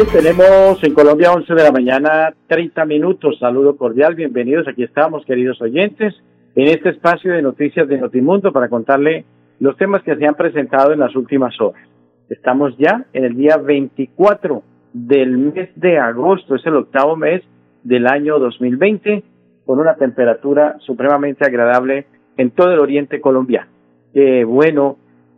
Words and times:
tenemos 0.00 0.82
en 0.82 0.94
Colombia 0.94 1.32
11 1.32 1.54
de 1.54 1.62
la 1.62 1.70
mañana, 1.70 2.32
30 2.46 2.84
minutos. 2.86 3.38
Saludo 3.38 3.76
cordial, 3.76 4.14
bienvenidos. 4.14 4.66
Aquí 4.66 4.82
estamos, 4.82 5.24
queridos 5.26 5.60
oyentes, 5.60 6.14
en 6.54 6.68
este 6.68 6.88
espacio 6.88 7.32
de 7.32 7.42
noticias 7.42 7.86
de 7.86 7.98
Notimundo 7.98 8.52
para 8.52 8.68
contarle 8.68 9.26
los 9.60 9.76
temas 9.76 10.02
que 10.02 10.16
se 10.16 10.26
han 10.26 10.34
presentado 10.34 10.92
en 10.92 11.00
las 11.00 11.14
últimas 11.14 11.60
horas. 11.60 11.86
Estamos 12.30 12.74
ya 12.78 13.04
en 13.12 13.24
el 13.24 13.36
día 13.36 13.58
24 13.58 14.62
del 14.94 15.36
mes 15.36 15.68
de 15.76 15.98
agosto, 15.98 16.54
es 16.54 16.64
el 16.64 16.76
octavo 16.76 17.14
mes 17.14 17.42
del 17.82 18.06
año 18.06 18.38
2020, 18.38 19.22
con 19.66 19.78
una 19.78 19.96
temperatura 19.96 20.76
supremamente 20.80 21.44
agradable 21.44 22.06
en 22.38 22.50
todo 22.50 22.72
el 22.72 22.78
oriente 22.78 23.20
colombiano. 23.20 23.70
Qué 24.14 24.44
bueno 24.44 24.96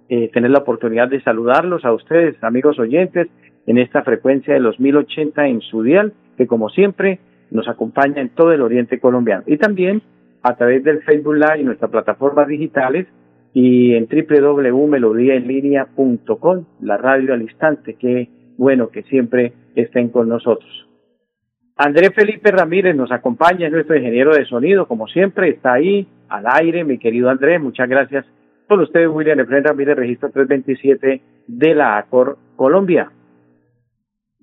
eh, 0.08 0.30
tener 0.32 0.50
la 0.50 0.60
oportunidad 0.60 1.08
de 1.08 1.22
saludarlos 1.22 1.84
a 1.84 1.92
ustedes, 1.92 2.36
amigos 2.42 2.78
oyentes, 2.78 3.28
en 3.66 3.78
esta 3.78 4.02
frecuencia 4.02 4.54
de 4.54 4.60
los 4.60 4.78
1080 4.78 5.46
en 5.46 5.60
su 5.60 5.82
dial, 5.82 6.12
que 6.36 6.46
como 6.46 6.68
siempre 6.68 7.18
nos 7.50 7.66
acompaña 7.68 8.20
en 8.20 8.28
todo 8.30 8.52
el 8.52 8.62
oriente 8.62 9.00
colombiano. 9.00 9.42
Y 9.46 9.58
también 9.58 10.02
a 10.42 10.56
través 10.56 10.84
del 10.84 11.02
Facebook 11.02 11.34
Live 11.34 11.60
y 11.60 11.64
nuestras 11.64 11.90
plataformas 11.90 12.46
digitales 12.48 13.06
y 13.54 13.94
en 13.94 14.08
www.melodiaenlinea.com, 14.08 16.64
la 16.80 16.96
radio 16.96 17.32
al 17.32 17.42
instante, 17.42 17.94
que 17.94 18.28
bueno 18.56 18.88
que 18.88 19.02
siempre 19.04 19.52
estén 19.74 20.10
con 20.10 20.28
nosotros. 20.28 20.88
Andrés 21.76 22.10
Felipe 22.14 22.52
Ramírez 22.52 22.94
nos 22.94 23.10
acompaña, 23.10 23.66
es 23.66 23.72
nuestro 23.72 23.96
ingeniero 23.96 24.32
de 24.34 24.44
sonido, 24.44 24.86
como 24.86 25.08
siempre, 25.08 25.48
está 25.48 25.72
ahí 25.72 26.06
al 26.28 26.44
aire, 26.46 26.84
mi 26.84 26.98
querido 26.98 27.30
Andrés, 27.30 27.60
muchas 27.60 27.88
gracias. 27.88 28.24
Con 28.68 28.78
ustedes, 28.80 29.08
William 29.08 29.40
Efraín 29.40 29.64
Ramírez, 29.64 29.96
registro 29.96 30.30
327 30.30 31.20
de 31.46 31.74
la 31.74 31.98
ACOR 31.98 32.38
Colombia. 32.56 33.10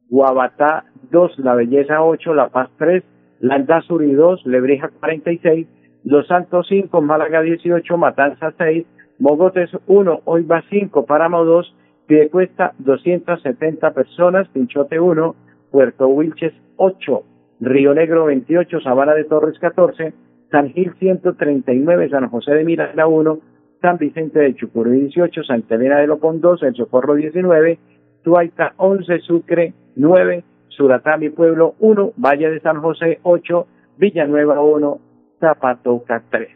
Guabatá 0.10 0.86
2, 1.12 1.40
La 1.40 1.56
Belleza 1.56 2.02
8, 2.02 2.34
La 2.34 2.50
Paz 2.50 2.70
3, 2.78 3.04
Landazuri 3.40 4.14
2, 4.14 4.46
Lebrija 4.46 4.90
46, 5.00 5.68
Los 6.04 6.28
Santos 6.28 6.68
5, 6.70 7.02
Málaga 7.02 7.42
18, 7.42 7.98
Matanza 7.98 8.54
6, 8.58 8.86
Mogotes 9.20 9.70
1, 9.88 10.22
Oiva 10.26 10.64
5, 10.70 11.06
Páramo 11.06 11.44
2, 11.44 11.76
Piedecuesta 12.08 12.74
270 12.80 13.92
personas, 13.92 14.48
Pinchote 14.50 15.00
1, 15.00 15.36
Puerto 15.72 16.08
Wilches 16.08 16.54
8, 16.78 17.24
Río 17.60 17.94
Negro 17.94 18.26
28, 18.26 18.80
Sabana 18.82 19.14
de 19.14 19.26
Torres 19.26 19.60
14, 19.60 20.14
San 20.52 20.70
Gil 20.70 20.94
139, 20.98 22.10
San 22.10 22.30
José 22.30 22.54
de 22.54 22.64
Miranda 22.64 23.08
1, 23.08 23.40
San 23.82 23.98
Vicente 23.98 24.40
de 24.40 24.56
Chucurí 24.56 25.02
18, 25.02 25.44
Santa 25.44 25.76
Elena 25.76 26.00
de 26.00 26.08
Lopón 26.08 26.42
2, 26.42 26.64
El 26.64 26.76
Socorro 26.76 27.16
19, 27.16 27.78
Tuaita 28.24 28.74
11, 28.78 29.20
Sucre 29.20 29.74
9, 29.96 30.44
Suratá, 30.78 31.18
mi 31.18 31.30
pueblo 31.30 31.74
1, 31.80 32.14
Valle 32.18 32.52
de 32.52 32.60
San 32.60 32.82
José 32.82 33.20
8, 33.24 33.68
Villanueva 33.98 34.62
1, 34.62 35.00
Zapatoca 35.40 36.24
3. 36.30 36.50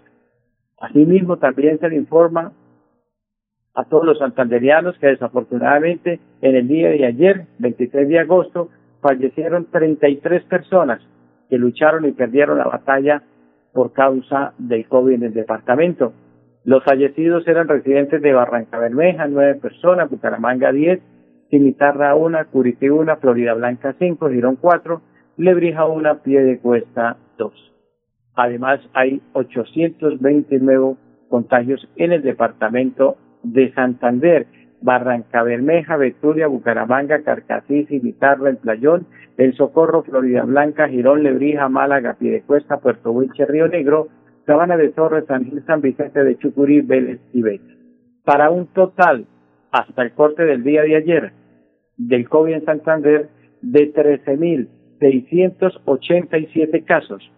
Asimismo, 0.79 1.37
también 1.37 1.79
se 1.79 1.89
le 1.89 1.95
informa 1.95 2.51
a 3.73 3.83
todos 3.85 4.05
los 4.05 4.19
santanderianos 4.19 4.95
que 4.99 5.07
desafortunadamente 5.07 6.19
en 6.41 6.55
el 6.55 6.67
día 6.67 6.89
de 6.89 7.05
ayer, 7.05 7.47
23 7.57 8.07
de 8.07 8.19
agosto, 8.19 8.69
fallecieron 9.01 9.65
33 9.71 10.43
personas 10.43 11.01
que 11.49 11.57
lucharon 11.57 12.05
y 12.05 12.11
perdieron 12.11 12.59
la 12.59 12.65
batalla 12.65 13.23
por 13.73 13.91
causa 13.91 14.53
del 14.59 14.87
COVID 14.87 15.13
en 15.13 15.23
el 15.23 15.33
departamento. 15.33 16.13
Los 16.63 16.83
fallecidos 16.83 17.47
eran 17.47 17.67
residentes 17.67 18.21
de 18.21 18.33
Barranca 18.33 18.77
Bermeja, 18.77 19.27
nueve 19.27 19.55
personas, 19.55 20.11
Bucaramanga 20.11 20.71
10, 20.71 21.01
Cimitarra 21.51 22.15
1, 22.15 22.39
Curití 22.49 22.89
1, 22.89 23.17
Florida 23.17 23.53
Blanca 23.53 23.93
5, 23.99 24.29
Girón 24.29 24.55
4, 24.55 25.01
Lebrija 25.35 25.85
1, 25.85 26.23
Pie 26.23 26.41
de 26.43 26.59
Cuesta 26.59 27.17
2. 27.37 27.53
Además, 28.35 28.79
hay 28.93 29.21
820 29.33 30.59
nuevos 30.59 30.97
contagios 31.29 31.85
en 31.97 32.13
el 32.13 32.23
departamento 32.23 33.17
de 33.43 33.73
Santander, 33.73 34.47
Barranca 34.81 35.43
Bermeja, 35.43 35.97
Betulia, 35.97 36.47
Bucaramanga, 36.47 37.21
Carcasí, 37.21 37.85
Cimitarra, 37.85 38.49
El 38.49 38.57
Playón, 38.57 39.07
El 39.37 39.53
Socorro, 39.55 40.03
Florida 40.03 40.43
Blanca, 40.43 40.87
Girón, 40.87 41.21
Lebrija, 41.21 41.67
Málaga, 41.67 42.15
Piedecuesta, 42.17 42.77
Puerto 42.77 43.11
Wilche, 43.11 43.45
Río 43.45 43.67
Negro, 43.67 44.07
Sabana 44.45 44.77
de 44.77 44.89
Torres, 44.89 45.25
San 45.27 45.43
Gil, 45.43 45.63
San 45.65 45.81
Vicente 45.81 46.23
de 46.23 46.37
Chucurí, 46.37 46.79
Vélez 46.79 47.19
y 47.33 47.41
Beta. 47.41 47.73
Para 48.23 48.49
un 48.49 48.67
total, 48.67 49.25
hasta 49.71 50.01
el 50.01 50.13
corte 50.13 50.45
del 50.45 50.63
día 50.63 50.83
de 50.83 50.95
ayer, 50.95 51.40
del 52.07 52.27
COVID 52.27 52.53
en 52.53 52.65
Santander 52.65 53.29
de 53.61 53.93
13.687 53.93 56.83
casos. 56.85 57.31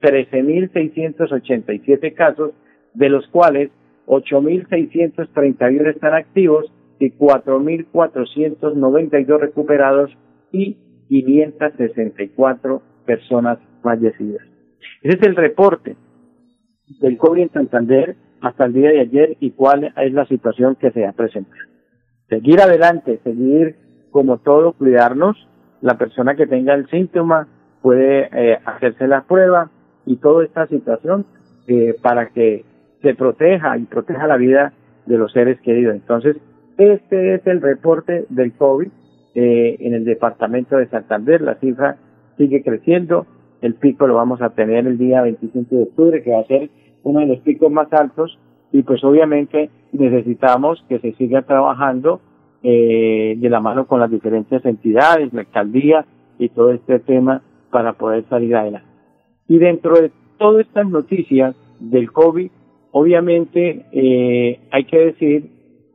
13.687 0.00 2.14
casos, 2.14 2.52
de 2.94 3.08
los 3.08 3.26
cuales 3.28 3.70
8.631 4.06 5.88
están 5.88 6.14
activos 6.14 6.72
y 6.98 7.12
4.492 7.12 9.40
recuperados 9.40 10.10
y 10.52 10.76
564 11.08 12.82
personas 13.06 13.58
fallecidas. 13.82 14.42
Ese 15.02 15.16
es 15.16 15.22
el 15.22 15.36
reporte 15.36 15.96
del 17.00 17.16
COVID 17.16 17.40
en 17.40 17.52
Santander 17.52 18.16
hasta 18.40 18.66
el 18.66 18.74
día 18.74 18.90
de 18.90 19.00
ayer 19.00 19.38
y 19.40 19.52
cuál 19.52 19.90
es 19.96 20.12
la 20.12 20.26
situación 20.26 20.76
que 20.76 20.90
se 20.92 21.06
ha 21.06 21.12
presentado. 21.12 21.62
Seguir 22.28 22.60
adelante, 22.60 23.18
seguir 23.24 23.76
como 24.14 24.38
todo, 24.38 24.74
cuidarnos. 24.74 25.36
La 25.80 25.98
persona 25.98 26.36
que 26.36 26.46
tenga 26.46 26.72
el 26.72 26.88
síntoma 26.88 27.48
puede 27.82 28.28
eh, 28.32 28.60
hacerse 28.64 29.08
la 29.08 29.22
prueba 29.22 29.72
y 30.06 30.18
toda 30.18 30.44
esta 30.44 30.68
situación 30.68 31.26
eh, 31.66 31.96
para 32.00 32.28
que 32.28 32.64
se 33.02 33.16
proteja 33.16 33.76
y 33.76 33.86
proteja 33.86 34.28
la 34.28 34.36
vida 34.36 34.72
de 35.06 35.18
los 35.18 35.32
seres 35.32 35.60
queridos. 35.62 35.96
Entonces, 35.96 36.36
este 36.78 37.34
es 37.34 37.46
el 37.48 37.60
reporte 37.60 38.26
del 38.28 38.52
COVID 38.52 38.86
eh, 39.34 39.78
en 39.80 39.94
el 39.94 40.04
departamento 40.04 40.76
de 40.76 40.86
Santander. 40.86 41.40
La 41.40 41.56
cifra 41.56 41.96
sigue 42.38 42.62
creciendo. 42.62 43.26
El 43.62 43.74
pico 43.74 44.06
lo 44.06 44.14
vamos 44.14 44.40
a 44.42 44.50
tener 44.50 44.86
el 44.86 44.96
día 44.96 45.22
25 45.22 45.74
de 45.74 45.82
octubre, 45.82 46.22
que 46.22 46.30
va 46.30 46.38
a 46.38 46.46
ser 46.46 46.70
uno 47.02 47.18
de 47.18 47.26
los 47.26 47.40
picos 47.40 47.72
más 47.72 47.92
altos. 47.92 48.38
Y 48.70 48.84
pues 48.84 49.02
obviamente 49.02 49.70
necesitamos 49.90 50.84
que 50.88 51.00
se 51.00 51.14
siga 51.14 51.42
trabajando 51.42 52.20
eh, 52.66 53.34
de 53.36 53.50
la 53.50 53.60
mano 53.60 53.86
con 53.86 54.00
las 54.00 54.10
diferentes 54.10 54.64
entidades, 54.64 55.34
la 55.34 55.42
alcaldía 55.42 56.06
y 56.38 56.48
todo 56.48 56.72
este 56.72 56.98
tema 56.98 57.42
para 57.70 57.92
poder 57.92 58.24
salir 58.30 58.56
adelante. 58.56 58.88
Y 59.46 59.58
dentro 59.58 60.00
de 60.00 60.10
todas 60.38 60.66
estas 60.66 60.88
noticias 60.88 61.54
del 61.78 62.10
COVID, 62.10 62.50
obviamente 62.90 63.84
eh, 63.92 64.60
hay 64.70 64.84
que 64.86 64.98
decir 64.98 65.50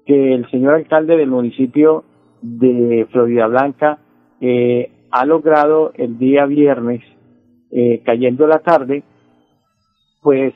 que 0.06 0.36
el 0.36 0.48
señor 0.52 0.76
alcalde 0.76 1.18
del 1.18 1.32
municipio 1.32 2.04
de 2.44 3.08
Florida 3.12 3.48
Blanca 3.48 3.98
eh, 4.40 4.92
ha 5.10 5.26
logrado 5.26 5.92
el 5.96 6.20
día 6.20 6.46
viernes, 6.46 7.02
cayendo 8.04 8.46
la 8.46 8.60
tarde, 8.60 9.04
pues 10.22 10.54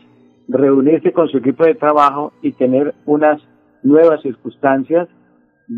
reunirse 0.47 1.11
con 1.11 1.27
su 1.27 1.37
equipo 1.37 1.63
de 1.63 1.73
trabajo 1.73 2.33
y 2.43 2.51
tener 2.51 2.93
unas 3.05 3.41
nuevas 3.81 4.21
circunstancias 4.21 5.07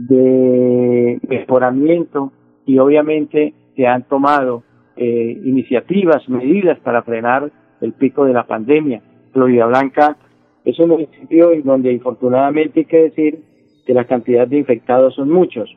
de 0.07 1.19
mejoramiento 1.27 2.31
y 2.65 2.77
obviamente 2.79 3.53
se 3.75 3.87
han 3.87 4.03
tomado 4.03 4.63
eh, 4.97 5.41
iniciativas, 5.43 6.27
medidas 6.27 6.79
para 6.79 7.03
frenar 7.03 7.51
el 7.81 7.93
pico 7.93 8.25
de 8.25 8.33
la 8.33 8.45
pandemia. 8.45 9.01
Florida 9.31 9.65
Blanca 9.65 10.17
es 10.65 10.79
un 10.79 10.89
municipio 10.89 11.51
en 11.51 11.63
donde 11.63 11.93
infortunadamente 11.93 12.81
hay 12.81 12.85
que 12.85 13.03
decir 13.03 13.39
que 13.85 13.93
la 13.93 14.05
cantidad 14.05 14.47
de 14.47 14.57
infectados 14.57 15.15
son 15.15 15.29
muchos, 15.29 15.69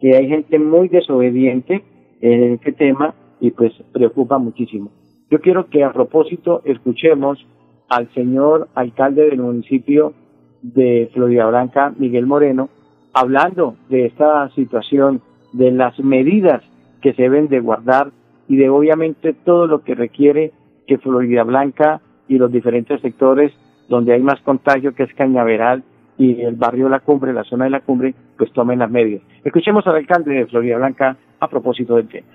que 0.00 0.16
hay 0.16 0.28
gente 0.28 0.58
muy 0.58 0.88
desobediente 0.88 1.82
en 2.20 2.54
este 2.54 2.72
tema 2.72 3.14
y 3.40 3.50
pues 3.50 3.72
preocupa 3.92 4.38
muchísimo. 4.38 4.90
Yo 5.30 5.40
quiero 5.40 5.68
que 5.68 5.84
a 5.84 5.92
propósito 5.92 6.62
escuchemos 6.64 7.44
al 7.88 8.12
señor 8.14 8.68
alcalde 8.74 9.28
del 9.28 9.40
municipio 9.40 10.14
de 10.62 11.10
Florida 11.12 11.46
Blanca, 11.46 11.92
Miguel 11.98 12.26
Moreno, 12.26 12.68
hablando 13.16 13.76
de 13.88 14.04
esta 14.04 14.50
situación, 14.50 15.22
de 15.54 15.70
las 15.70 15.98
medidas 15.98 16.62
que 17.00 17.14
se 17.14 17.22
deben 17.22 17.48
de 17.48 17.60
guardar 17.60 18.10
y 18.46 18.56
de 18.56 18.68
obviamente 18.68 19.32
todo 19.32 19.66
lo 19.66 19.82
que 19.82 19.94
requiere 19.94 20.52
que 20.86 20.98
Florida 20.98 21.42
Blanca 21.42 22.02
y 22.28 22.36
los 22.36 22.52
diferentes 22.52 23.00
sectores 23.00 23.54
donde 23.88 24.12
hay 24.12 24.20
más 24.20 24.38
contagio, 24.42 24.94
que 24.94 25.04
es 25.04 25.14
Cañaveral 25.14 25.82
y 26.18 26.42
el 26.42 26.56
barrio 26.56 26.90
La 26.90 27.00
Cumbre, 27.00 27.32
la 27.32 27.44
zona 27.44 27.64
de 27.64 27.70
La 27.70 27.80
Cumbre, 27.80 28.14
pues 28.36 28.52
tomen 28.52 28.80
las 28.80 28.90
medidas. 28.90 29.22
Escuchemos 29.42 29.86
al 29.86 29.96
alcalde 29.96 30.34
de 30.34 30.46
Florida 30.46 30.76
Blanca 30.76 31.16
a 31.40 31.48
propósito 31.48 31.96
del 31.96 32.08
tema. 32.08 32.26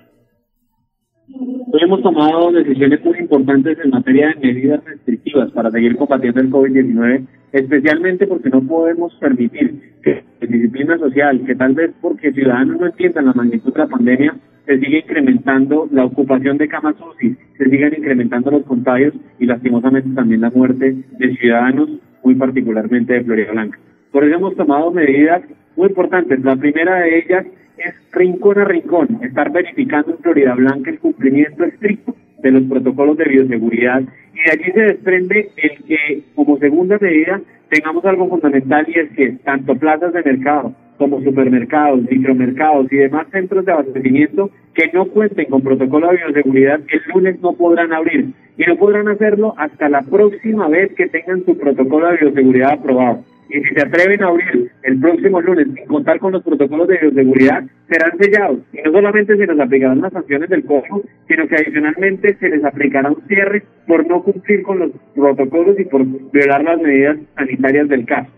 Hemos 1.28 2.02
tomado 2.02 2.50
decisiones 2.52 3.04
muy 3.04 3.18
importantes 3.18 3.78
en 3.82 3.90
materia 3.90 4.28
de 4.28 4.52
medidas 4.52 4.84
restrictivas 4.84 5.50
para 5.52 5.70
seguir 5.70 5.96
combatiendo 5.96 6.40
el 6.40 6.50
COVID-19, 6.50 7.26
especialmente 7.52 8.26
porque 8.26 8.50
no 8.50 8.60
podemos 8.62 9.14
permitir 9.20 9.80
que 10.02 10.24
la 10.40 10.46
disciplina 10.48 10.98
social, 10.98 11.44
que 11.46 11.54
tal 11.54 11.74
vez 11.74 11.92
porque 12.00 12.32
ciudadanos 12.32 12.80
no 12.80 12.86
entiendan 12.86 13.26
la 13.26 13.34
magnitud 13.34 13.72
de 13.72 13.78
la 13.78 13.86
pandemia, 13.86 14.36
se 14.66 14.78
siga 14.78 14.98
incrementando 14.98 15.88
la 15.92 16.04
ocupación 16.04 16.58
de 16.58 16.68
camas 16.68 16.96
UCI, 17.00 17.36
se 17.56 17.70
sigan 17.70 17.94
incrementando 17.96 18.50
los 18.50 18.64
contagios 18.64 19.14
y 19.38 19.46
lastimosamente 19.46 20.10
también 20.14 20.40
la 20.40 20.50
muerte 20.50 20.96
de 21.18 21.36
ciudadanos, 21.36 21.88
muy 22.24 22.34
particularmente 22.34 23.14
de 23.14 23.24
Florida 23.24 23.52
Blanca. 23.52 23.78
Por 24.10 24.24
eso 24.24 24.36
hemos 24.36 24.56
tomado 24.56 24.90
medidas 24.90 25.42
muy 25.76 25.88
importantes. 25.88 26.44
La 26.44 26.56
primera 26.56 27.00
de 27.00 27.18
ellas 27.18 27.46
es 27.86 27.94
rincón 28.12 28.58
a 28.58 28.64
rincón, 28.64 29.20
estar 29.22 29.50
verificando 29.50 30.12
en 30.12 30.18
Florida 30.18 30.54
Blanca 30.54 30.90
el 30.90 30.98
cumplimiento 30.98 31.64
estricto 31.64 32.14
de 32.42 32.50
los 32.50 32.62
protocolos 32.64 33.16
de 33.16 33.24
bioseguridad. 33.24 34.02
Y 34.34 34.36
de 34.36 34.50
allí 34.52 34.72
se 34.72 34.80
desprende 34.80 35.50
el 35.56 35.84
que 35.84 36.22
como 36.34 36.58
segunda 36.58 36.98
medida 37.00 37.40
tengamos 37.68 38.04
algo 38.04 38.28
fundamental 38.28 38.86
y 38.88 38.98
es 38.98 39.10
que 39.12 39.30
tanto 39.44 39.74
plazas 39.76 40.12
de 40.12 40.22
mercado 40.22 40.74
como 40.98 41.22
supermercados, 41.22 42.02
micromercados 42.10 42.92
y 42.92 42.96
demás 42.96 43.26
centros 43.32 43.64
de 43.64 43.72
abastecimiento 43.72 44.50
que 44.74 44.90
no 44.92 45.06
cuenten 45.06 45.46
con 45.46 45.62
protocolo 45.62 46.10
de 46.10 46.18
bioseguridad 46.18 46.80
el 46.88 47.00
lunes 47.12 47.40
no 47.40 47.52
podrán 47.52 47.92
abrir. 47.92 48.32
Y 48.58 48.64
no 48.64 48.76
podrán 48.76 49.08
hacerlo 49.08 49.54
hasta 49.56 49.88
la 49.88 50.02
próxima 50.02 50.68
vez 50.68 50.92
que 50.94 51.08
tengan 51.08 51.44
su 51.44 51.56
protocolo 51.56 52.08
de 52.08 52.18
bioseguridad 52.18 52.72
aprobado 52.72 53.24
y 53.52 53.62
si 53.62 53.74
se 53.74 53.82
atreven 53.82 54.22
a 54.22 54.28
abrir 54.28 54.70
el 54.82 54.98
próximo 54.98 55.40
lunes 55.42 55.66
sin 55.74 55.86
contar 55.86 56.18
con 56.18 56.32
los 56.32 56.42
protocolos 56.42 56.88
de 56.88 56.98
bioseguridad, 56.98 57.64
serán 57.90 58.18
sellados. 58.18 58.60
Y 58.72 58.80
no 58.82 58.92
solamente 58.92 59.36
se 59.36 59.46
les 59.46 59.60
aplicarán 59.60 60.00
las 60.00 60.12
sanciones 60.12 60.48
del 60.48 60.64
código, 60.64 61.02
sino 61.28 61.46
que 61.46 61.56
adicionalmente 61.56 62.34
se 62.36 62.48
les 62.48 62.64
aplicará 62.64 63.10
un 63.10 63.22
cierre 63.28 63.62
por 63.86 64.06
no 64.06 64.22
cumplir 64.22 64.62
con 64.62 64.78
los 64.78 64.90
protocolos 65.14 65.78
y 65.78 65.84
por 65.84 66.02
violar 66.32 66.64
las 66.64 66.80
medidas 66.80 67.18
sanitarias 67.36 67.88
del 67.88 68.06
caso. 68.06 68.30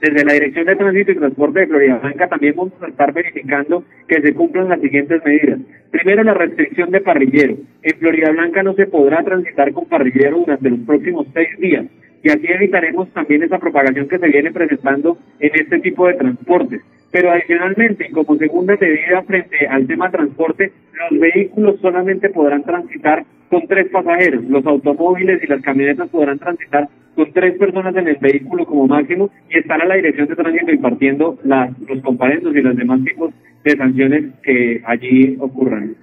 Desde 0.00 0.24
la 0.24 0.34
Dirección 0.34 0.66
de 0.66 0.76
Tránsito 0.76 1.12
y 1.12 1.16
Transporte 1.16 1.60
de 1.60 1.66
Florida 1.66 1.98
Blanca 1.98 2.28
también 2.28 2.54
vamos 2.56 2.74
a 2.82 2.88
estar 2.88 3.12
verificando 3.12 3.84
que 4.06 4.20
se 4.20 4.34
cumplan 4.34 4.68
las 4.68 4.80
siguientes 4.80 5.20
medidas. 5.24 5.60
Primero, 5.90 6.22
la 6.22 6.34
restricción 6.34 6.90
de 6.90 7.00
parrillero. 7.00 7.56
En 7.82 7.98
Florida 7.98 8.30
Blanca 8.30 8.62
no 8.62 8.74
se 8.74 8.86
podrá 8.86 9.22
transitar 9.24 9.72
con 9.72 9.86
parrillero 9.86 10.38
durante 10.38 10.70
los 10.70 10.80
próximos 10.80 11.26
seis 11.32 11.48
días 11.58 11.86
y 12.26 12.28
así 12.28 12.44
evitaremos 12.48 13.08
también 13.12 13.44
esa 13.44 13.60
propagación 13.60 14.08
que 14.08 14.18
se 14.18 14.26
viene 14.26 14.50
presentando 14.50 15.16
en 15.38 15.50
este 15.54 15.78
tipo 15.78 16.08
de 16.08 16.14
transportes. 16.14 16.82
Pero 17.12 17.30
adicionalmente, 17.30 18.10
como 18.10 18.36
segunda 18.36 18.76
medida 18.80 19.22
frente 19.22 19.64
al 19.68 19.86
tema 19.86 20.10
transporte, 20.10 20.72
los 21.08 21.20
vehículos 21.20 21.78
solamente 21.80 22.28
podrán 22.30 22.64
transitar 22.64 23.24
con 23.48 23.68
tres 23.68 23.88
pasajeros, 23.90 24.42
los 24.46 24.66
automóviles 24.66 25.40
y 25.40 25.46
las 25.46 25.62
camionetas 25.62 26.08
podrán 26.08 26.40
transitar 26.40 26.88
con 27.14 27.32
tres 27.32 27.56
personas 27.58 27.94
en 27.94 28.08
el 28.08 28.16
vehículo 28.16 28.66
como 28.66 28.88
máximo 28.88 29.30
y 29.48 29.58
estar 29.58 29.80
a 29.80 29.86
la 29.86 29.94
dirección 29.94 30.26
de 30.26 30.34
tránsito 30.34 30.72
impartiendo 30.72 31.38
las, 31.44 31.78
los 31.88 32.02
comparendos 32.02 32.56
y 32.56 32.60
los 32.60 32.76
demás 32.76 33.04
tipos 33.04 33.32
de 33.62 33.76
sanciones 33.76 34.24
que 34.42 34.82
allí 34.84 35.36
ocurran. 35.38 35.94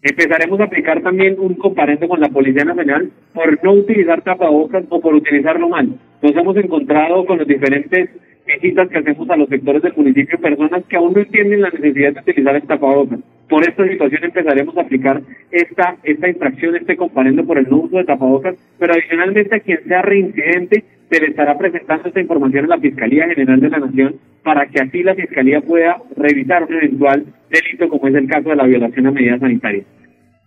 Empezaremos 0.00 0.60
a 0.60 0.64
aplicar 0.64 1.02
también 1.02 1.36
un 1.40 1.54
comparendo 1.54 2.06
con 2.06 2.20
la 2.20 2.28
Policía 2.28 2.64
Nacional 2.64 3.10
por 3.34 3.64
no 3.64 3.72
utilizar 3.72 4.22
tapabocas 4.22 4.84
o 4.90 5.00
por 5.00 5.14
utilizarlo 5.14 5.68
mal. 5.68 5.88
Nos 6.22 6.36
hemos 6.36 6.56
encontrado 6.56 7.26
con 7.26 7.38
los 7.38 7.48
diferentes 7.48 8.10
visitas 8.46 8.88
que 8.88 8.98
hacemos 8.98 9.28
a 9.28 9.36
los 9.36 9.48
sectores 9.48 9.82
del 9.82 9.94
municipio, 9.96 10.38
personas 10.38 10.84
que 10.88 10.96
aún 10.96 11.14
no 11.14 11.20
entienden 11.20 11.62
la 11.62 11.70
necesidad 11.70 12.14
de 12.14 12.20
utilizar 12.20 12.54
el 12.54 12.62
tapabocas. 12.62 13.18
Por 13.48 13.68
esta 13.68 13.88
situación 13.88 14.24
empezaremos 14.24 14.76
a 14.76 14.82
aplicar 14.82 15.20
esta, 15.50 15.96
esta 16.04 16.28
infracción, 16.28 16.76
este 16.76 16.96
comparendo 16.96 17.44
por 17.44 17.58
el 17.58 17.68
no 17.68 17.78
uso 17.78 17.96
de 17.96 18.04
tapabocas, 18.04 18.56
pero 18.78 18.92
adicionalmente 18.92 19.56
a 19.56 19.60
quien 19.60 19.82
sea 19.84 20.02
reincidente 20.02 20.84
se 21.10 21.20
le 21.20 21.28
estará 21.28 21.56
presentando 21.56 22.08
esta 22.08 22.20
información 22.20 22.66
a 22.66 22.68
la 22.68 22.78
Fiscalía 22.78 23.28
General 23.28 23.60
de 23.60 23.70
la 23.70 23.78
Nación 23.78 24.16
para 24.42 24.66
que 24.66 24.80
así 24.80 25.02
la 25.02 25.14
Fiscalía 25.14 25.60
pueda 25.60 25.96
revisar 26.16 26.64
un 26.64 26.74
eventual 26.74 27.24
delito 27.50 27.88
como 27.88 28.08
es 28.08 28.14
el 28.14 28.28
caso 28.28 28.50
de 28.50 28.56
la 28.56 28.64
violación 28.64 29.06
a 29.06 29.10
medidas 29.10 29.40
sanitarias. 29.40 29.86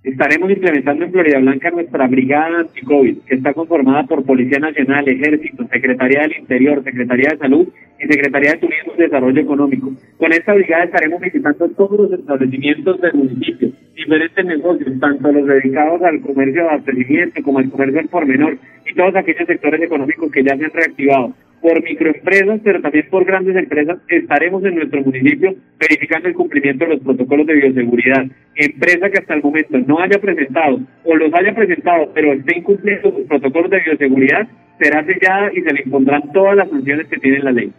Estaremos 0.04 0.50
implementando 0.50 1.06
en 1.06 1.12
Florida 1.12 1.38
Blanca 1.38 1.70
nuestra 1.70 2.08
brigada 2.08 2.62
anti-COVID, 2.62 3.20
que 3.20 3.36
está 3.36 3.54
conformada 3.54 4.08
por 4.08 4.26
Policía 4.26 4.58
Nacional, 4.58 5.08
Ejército, 5.08 5.68
Secretaría 5.72 6.22
del 6.22 6.38
Interior, 6.40 6.84
Secretaría 6.84 7.30
de 7.30 7.38
Salud 7.38 7.68
y 8.00 8.08
Secretaría 8.08 8.54
de 8.54 8.58
Turismo 8.58 8.94
y 8.98 9.02
Desarrollo 9.04 9.40
Económico. 9.40 9.92
Con 10.18 10.34
esta 10.34 10.56
brigada 10.56 10.86
estaremos 10.86 11.22
visitando 11.22 11.70
todos 11.70 12.00
los 12.00 12.20
establecimientos 12.20 13.00
del 13.00 13.14
municipio, 13.14 13.72
diferentes 13.96 14.44
negocios, 14.44 15.00
tanto 15.00 15.32
los 15.32 15.46
dedicados 15.46 16.02
al 16.02 16.20
comercio 16.22 16.64
de 16.64 16.70
abastecimiento 16.70 17.44
como 17.44 17.60
al 17.60 17.70
comercio 17.70 18.00
al 18.00 18.08
por 18.08 18.26
menor 18.26 18.58
y 18.90 18.96
todos 18.96 19.16
aquellos 19.16 19.46
sectores 19.46 19.84
económicos 19.84 20.32
que 20.32 20.44
ya 20.44 20.58
se 20.58 20.66
han 20.66 20.72
reactivado 20.72 21.36
por 21.62 21.82
microempresas, 21.84 22.60
pero 22.64 22.82
también 22.82 23.08
por 23.10 23.24
grandes 23.24 23.56
empresas, 23.56 24.00
estaremos 24.08 24.64
en 24.66 24.76
nuestro 24.76 25.02
municipio 25.02 25.56
verificando 25.80 26.28
el 26.28 26.34
cumplimiento 26.34 26.86
de 26.86 26.96
los 26.96 27.04
protocolos 27.04 27.46
de 27.48 27.54
bioseguridad. 27.54 28.26
Empresa 28.56 29.10
que 29.10 29.20
hasta 29.20 29.36
el 29.36 29.44
momento 29.44 29.78
no 29.80 30.00
haya 30.00 30.20
presentado 30.20 30.80
o 31.04 31.16
los 31.16 31.34
haya 31.34 31.54
presentado, 31.54 32.12
pero 32.14 32.34
esté 32.34 32.58
incumpliendo 32.58 33.12
sus 33.12 33.28
protocolos 33.28 33.70
de 33.70 33.82
bioseguridad, 33.82 34.48
será 34.80 35.06
sellada 35.06 35.52
y 35.54 35.62
se 35.62 35.74
le 35.74 35.82
impondrán 35.86 36.32
todas 36.34 36.56
las 36.58 36.70
sanciones 36.70 37.08
que 37.08 37.18
tiene 37.18 37.40
la 37.40 37.52
ley. 37.52 37.72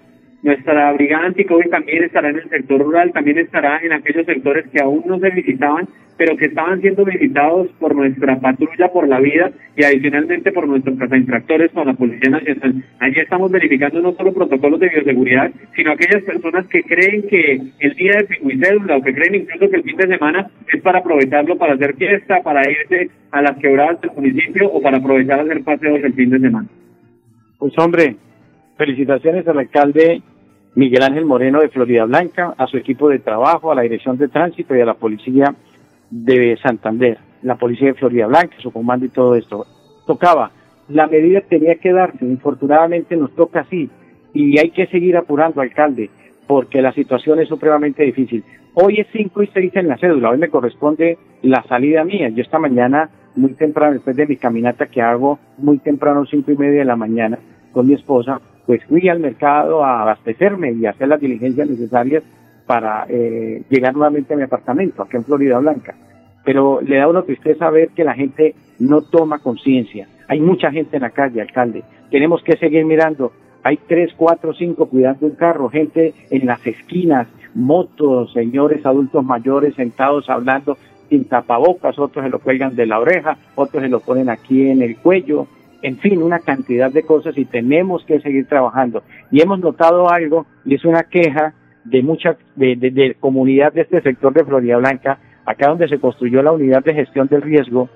Nuestra 0.43 0.93
brigada 0.95 1.27
anti-COVID 1.27 1.71
también 1.71 2.03
estará 2.03 2.31
en 2.31 2.37
el 2.37 2.51
sector 2.51 2.81
rural, 2.81 3.13
también 3.13 3.39
estará 3.39 3.79
en 3.81 3.93
aquellos 3.93 4.27
sectores 4.27 4.67
que 4.73 4.83
aún 4.83 5.05
no 5.07 5.21
se 5.21 5.31
visitaban, 5.31 5.89
pero 6.17 6.37
que 6.37 6.47
estaban 6.47 6.81
siendo 6.81 7.05
visitados 7.05 7.69
por 7.79 7.95
nuestra 7.95 8.41
patrulla 8.41 8.89
por 8.89 9.07
la 9.07 9.21
vida 9.21 9.53
y 9.77 9.85
adicionalmente 9.85 10.51
por 10.51 10.67
nuestros 10.67 10.99
infractores 11.13 11.71
con 11.71 11.87
la 11.87 11.95
Policía 11.95 12.31
Nacional. 12.31 12.85
Allí 12.99 13.21
estamos 13.21 13.53
verificando 13.53 14.03
no 14.03 14.15
solo 14.15 14.35
protocolos 14.35 14.81
de 14.81 14.89
bioseguridad, 14.89 15.53
sino 15.77 15.93
aquellas 15.93 16.25
personas 16.25 16.67
que 16.67 16.83
creen 16.83 17.23
que 17.29 17.61
el 17.79 17.95
día 17.95 18.15
de 18.19 18.25
pico 18.25 18.51
y 18.51 18.59
cédula 18.59 18.97
o 18.97 19.03
que 19.03 19.15
creen 19.15 19.37
incluso 19.37 19.71
que 19.71 19.77
el 19.77 19.85
fin 19.85 19.97
de 19.97 20.09
semana 20.09 20.51
es 20.73 20.83
para 20.83 20.99
aprovecharlo 20.99 21.57
para 21.57 21.75
hacer 21.75 21.95
fiesta, 21.95 22.43
para 22.43 22.69
irse 22.69 23.11
a 23.31 23.43
las 23.43 23.57
quebradas 23.59 24.01
del 24.01 24.11
municipio 24.11 24.69
o 24.73 24.83
para 24.83 24.97
aprovechar 24.97 25.39
a 25.39 25.43
hacer 25.45 25.63
paseos 25.63 26.01
el 26.03 26.15
fin 26.15 26.31
de 26.31 26.41
semana. 26.41 26.69
Pues 27.59 27.79
hombre, 27.79 28.17
felicitaciones 28.77 29.47
al 29.47 29.61
alcalde 29.61 30.21
Miguel 30.75 31.03
Ángel 31.03 31.27
Moreno 31.27 31.61
de 31.61 31.69
Florida 31.69 32.07
Blanca, 32.07 32.55
a 32.57 32.67
su 32.67 32.79
equipo 32.79 33.09
de 33.11 33.19
trabajo, 33.19 33.71
a 33.71 33.75
la 33.75 33.83
Dirección 33.83 34.17
de 34.17 34.29
Tránsito 34.29 34.75
y 34.75 34.81
a 34.81 34.87
la 34.87 34.95
Policía 34.95 35.55
de 36.11 36.57
Santander, 36.63 37.19
la 37.43 37.57
Policía 37.57 37.89
de 37.89 37.95
Florida 37.95 38.27
Blanca, 38.27 38.57
su 38.59 38.71
comando 38.71 39.05
y 39.05 39.11
todo 39.11 39.35
esto. 39.35 39.67
Tocaba, 40.07 40.51
la 40.89 41.07
medida 41.09 41.43
tenía 41.43 41.75
que 41.75 41.93
darse, 41.93 42.25
infortunadamente 42.25 43.17
nos 43.17 43.35
toca 43.35 43.61
así, 43.61 43.91
y 44.33 44.59
hay 44.59 44.71
que 44.71 44.87
seguir 44.87 45.17
apurando, 45.17 45.61
alcalde, 45.61 46.09
porque 46.47 46.81
la 46.81 46.93
situación 46.93 47.41
es 47.41 47.49
supremamente 47.49 48.03
difícil. 48.03 48.43
Hoy 48.75 49.01
es 49.01 49.07
5 49.13 49.43
y 49.43 49.47
6 49.49 49.73
en 49.77 49.89
la 49.89 49.99
cédula, 49.99 50.31
hoy 50.31 50.39
me 50.39 50.49
corresponde 50.49 51.19
la 51.43 51.63
salida 51.65 52.03
mía. 52.05 52.31
Yo 52.31 52.43
esta 52.43 52.59
mañana, 52.59 53.11
muy 53.37 53.53
temprano, 53.53 53.93
después 53.93 54.17
de 54.17 54.27
mi 54.27 54.37
caminata 54.37 54.87
que 54.87 55.03
hago 55.03 55.39
muy 55.59 55.79
temprano, 55.79 56.25
cinco 56.25 56.51
y 56.53 56.57
media 56.57 56.79
de 56.79 56.87
la 56.87 56.97
mañana, 56.97 57.39
con 57.73 57.87
mi 57.87 57.93
esposa, 57.93 58.41
pues 58.67 58.85
fui 58.85 59.09
al 59.09 59.21
mercado 59.21 59.85
a 59.85 60.03
abastecerme 60.03 60.73
y 60.73 60.87
hacer 60.87 61.09
las 61.09 61.21
diligencias 61.21 61.69
necesarias 61.69 62.23
para 62.67 63.07
eh, 63.09 63.63
llegar 63.69 63.95
nuevamente 63.95 64.35
a 64.35 64.37
mi 64.37 64.45
apartamento, 64.45 65.03
aquí 65.03 65.17
en 65.17 65.25
Florida 65.25 65.59
Blanca. 65.59 65.95
Pero 66.45 66.81
le 66.81 66.97
da 66.97 67.09
una 67.09 67.23
tristeza 67.23 67.71
ver 67.71 67.91
que 67.91 68.05
la 68.05 68.15
gente 68.15 68.55
no 68.79 69.03
toma 69.03 69.39
conciencia. 69.39 70.09
Hay 70.29 70.41
mucha 70.41 70.71
gente 70.71 70.97
en 70.97 71.03
la 71.03 71.11
calle, 71.11 71.41
alcalde. 71.41 71.83
Tenemos 72.11 72.43
que 72.43 72.57
seguir 72.57 72.85
mirando. 72.85 73.33
Hay 73.63 73.79
tres, 73.87 74.13
cuatro, 74.17 74.53
cinco 74.55 74.87
cuidando 74.87 75.27
un 75.27 75.37
carro, 75.37 75.69
gente 75.69 76.15
en 76.31 76.47
las 76.47 76.67
esquinas, 76.67 77.29
motos, 77.55 78.33
señores 78.33 78.85
adultos 78.85 79.25
mayores 79.25 79.75
sentados 79.75 80.29
hablando 80.29 80.77
sin 81.09 81.27
tapabocas, 81.27 81.99
otros 81.99 82.25
se 82.25 82.31
lo 82.31 82.39
cuelgan 82.39 82.75
de 82.75 82.87
la 82.87 82.99
oreja, 82.99 83.37
otros 83.55 83.83
se 83.83 83.89
lo 83.89 84.01
ponen 84.01 84.31
aquí 84.31 84.69
en 84.69 84.83
el 84.83 84.97
cuello, 84.97 85.47
en 85.83 85.99
fin, 85.99 86.23
una 86.23 86.39
cantidad 86.39 86.91
de 86.91 87.03
cosas 87.03 87.37
y 87.37 87.45
tenemos 87.45 88.05
que 88.05 88.21
seguir 88.21 88.47
trabajando. 88.47 89.03
Y 89.31 89.43
hemos 89.43 89.59
notado 89.59 90.11
algo, 90.11 90.47
y 90.65 90.75
es 90.75 90.85
una 90.85 91.03
queja 91.05 91.55
de 91.85 92.03
mucha, 92.03 92.37
de, 92.55 92.77
de, 92.77 93.17
comunidad 93.19 93.73
de 93.73 93.83
este 93.83 94.01
sector 94.01 94.33
de 94.33 94.45
Florida 94.45 94.77
Blanca, 94.77 95.19
acá 95.45 95.69
donde 95.69 95.89
se 95.89 95.99
construyó 95.99 96.43
la 96.43 96.53
unidad 96.53 96.85
de 96.85 96.95
gestión 96.95 97.27
del 97.27 97.43
riesgo, 97.43 97.89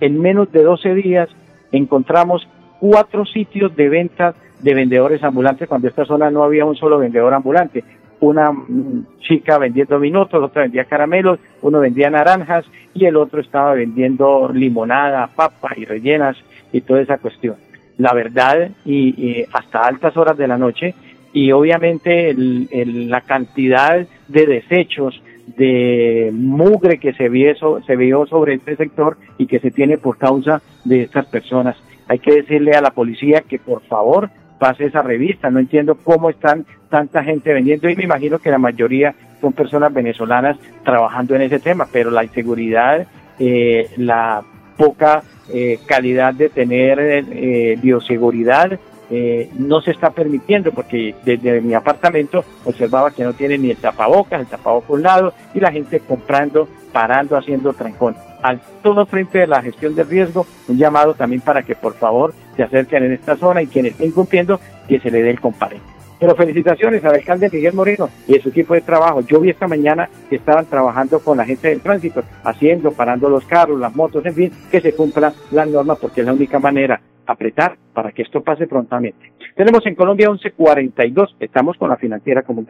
en 0.00 0.20
menos 0.20 0.50
de 0.52 0.62
12 0.62 0.94
días 0.94 1.28
encontramos 1.72 2.48
cuatro 2.80 3.24
sitios 3.24 3.74
de 3.76 3.88
ventas 3.88 4.34
de 4.60 4.74
vendedores 4.74 5.22
ambulantes 5.22 5.68
cuando 5.68 5.86
en 5.86 5.90
esta 5.90 6.04
zona 6.04 6.30
no 6.30 6.42
había 6.42 6.64
un 6.64 6.76
solo 6.76 6.98
vendedor 6.98 7.34
ambulante. 7.34 7.84
Una 8.20 8.52
mm, 8.52 9.18
chica 9.20 9.58
vendiendo 9.58 9.98
minutos, 9.98 10.42
otra 10.42 10.62
vendía 10.62 10.84
caramelos, 10.84 11.38
uno 11.62 11.80
vendía 11.80 12.08
naranjas 12.10 12.64
y 12.94 13.04
el 13.04 13.16
otro 13.16 13.40
estaba 13.40 13.74
vendiendo 13.74 14.50
limonada, 14.52 15.28
papa 15.34 15.72
y 15.76 15.84
rellenas 15.84 16.36
y 16.74 16.80
toda 16.80 17.00
esa 17.00 17.18
cuestión. 17.18 17.54
La 17.98 18.12
verdad, 18.12 18.70
y, 18.84 19.44
hasta 19.52 19.86
altas 19.86 20.16
horas 20.16 20.36
de 20.36 20.48
la 20.48 20.58
noche, 20.58 20.94
y 21.32 21.52
obviamente 21.52 22.34
la 22.36 23.20
cantidad 23.20 24.04
de 24.28 24.46
desechos, 24.46 25.22
de 25.56 26.30
mugre 26.32 26.98
que 26.98 27.12
se 27.12 27.28
vio, 27.28 27.54
se 27.86 27.96
vio 27.96 28.26
sobre 28.26 28.54
este 28.54 28.76
sector 28.76 29.16
y 29.38 29.46
que 29.46 29.60
se 29.60 29.70
tiene 29.70 29.98
por 29.98 30.18
causa 30.18 30.62
de 30.84 31.02
estas 31.02 31.26
personas. 31.26 31.76
Hay 32.08 32.18
que 32.18 32.34
decirle 32.34 32.72
a 32.72 32.80
la 32.80 32.90
policía 32.90 33.42
que 33.42 33.58
por 33.58 33.82
favor 33.82 34.30
pase 34.58 34.86
esa 34.86 35.02
revista. 35.02 35.50
No 35.50 35.60
entiendo 35.60 35.96
cómo 35.96 36.30
están 36.30 36.66
tanta 36.90 37.22
gente 37.22 37.52
vendiendo 37.52 37.88
y 37.88 37.96
me 37.96 38.04
imagino 38.04 38.38
que 38.38 38.50
la 38.50 38.58
mayoría 38.58 39.14
son 39.40 39.52
personas 39.52 39.92
venezolanas 39.92 40.56
trabajando 40.84 41.36
en 41.36 41.42
ese 41.42 41.60
tema, 41.60 41.86
pero 41.92 42.10
la 42.10 42.24
inseguridad, 42.24 43.06
eh, 43.38 43.90
la 43.96 44.42
poca 44.76 45.22
eh, 45.52 45.78
calidad 45.86 46.34
de 46.34 46.48
tener 46.48 46.98
eh, 47.00 47.78
bioseguridad 47.80 48.78
eh, 49.10 49.50
no 49.58 49.82
se 49.82 49.90
está 49.90 50.10
permitiendo 50.10 50.72
porque 50.72 51.14
desde 51.24 51.60
mi 51.60 51.74
apartamento 51.74 52.44
observaba 52.64 53.10
que 53.10 53.22
no 53.22 53.34
tiene 53.34 53.58
ni 53.58 53.70
el 53.70 53.76
tapabocas, 53.76 54.40
el 54.40 54.46
tapabocas 54.46 54.90
un 54.90 55.02
lado 55.02 55.34
y 55.52 55.60
la 55.60 55.70
gente 55.70 56.00
comprando, 56.00 56.68
parando, 56.92 57.36
haciendo 57.36 57.74
trancón. 57.74 58.16
Al 58.42 58.60
todo 58.82 59.04
frente 59.06 59.38
de 59.38 59.46
la 59.46 59.62
gestión 59.62 59.94
de 59.94 60.04
riesgo, 60.04 60.46
un 60.68 60.78
llamado 60.78 61.14
también 61.14 61.42
para 61.42 61.62
que 61.62 61.74
por 61.74 61.94
favor 61.94 62.34
se 62.56 62.62
acerquen 62.62 63.04
en 63.04 63.12
esta 63.12 63.36
zona 63.36 63.62
y 63.62 63.66
quienes 63.66 63.92
estén 63.92 64.10
cumpliendo 64.10 64.58
que 64.88 64.98
se 65.00 65.10
le 65.10 65.22
dé 65.22 65.30
el 65.30 65.40
comparendo. 65.40 65.93
Pero 66.18 66.34
felicitaciones 66.34 67.04
al 67.04 67.14
alcalde 67.14 67.50
Miguel 67.52 67.74
Moreno 67.74 68.08
y 68.26 68.38
a 68.38 68.42
su 68.42 68.48
equipo 68.48 68.74
de 68.74 68.80
trabajo. 68.80 69.20
Yo 69.22 69.40
vi 69.40 69.50
esta 69.50 69.66
mañana 69.66 70.08
que 70.28 70.36
estaban 70.36 70.66
trabajando 70.66 71.20
con 71.20 71.36
la 71.36 71.44
gente 71.44 71.68
del 71.68 71.80
tránsito, 71.80 72.22
haciendo, 72.44 72.92
parando 72.92 73.28
los 73.28 73.44
carros, 73.44 73.78
las 73.78 73.94
motos, 73.94 74.24
en 74.26 74.34
fin, 74.34 74.52
que 74.70 74.80
se 74.80 74.94
cumpla 74.94 75.32
la 75.50 75.66
norma 75.66 75.96
porque 75.96 76.20
es 76.20 76.26
la 76.26 76.32
única 76.32 76.58
manera 76.58 77.00
apretar 77.26 77.76
para 77.92 78.12
que 78.12 78.22
esto 78.22 78.42
pase 78.42 78.66
prontamente. 78.66 79.32
Tenemos 79.56 79.86
en 79.86 79.94
Colombia 79.94 80.28
1142, 80.30 81.36
estamos 81.40 81.76
con 81.76 81.88
la 81.88 81.96
financiera 81.96 82.42
como 82.42 82.60
un 82.60 82.66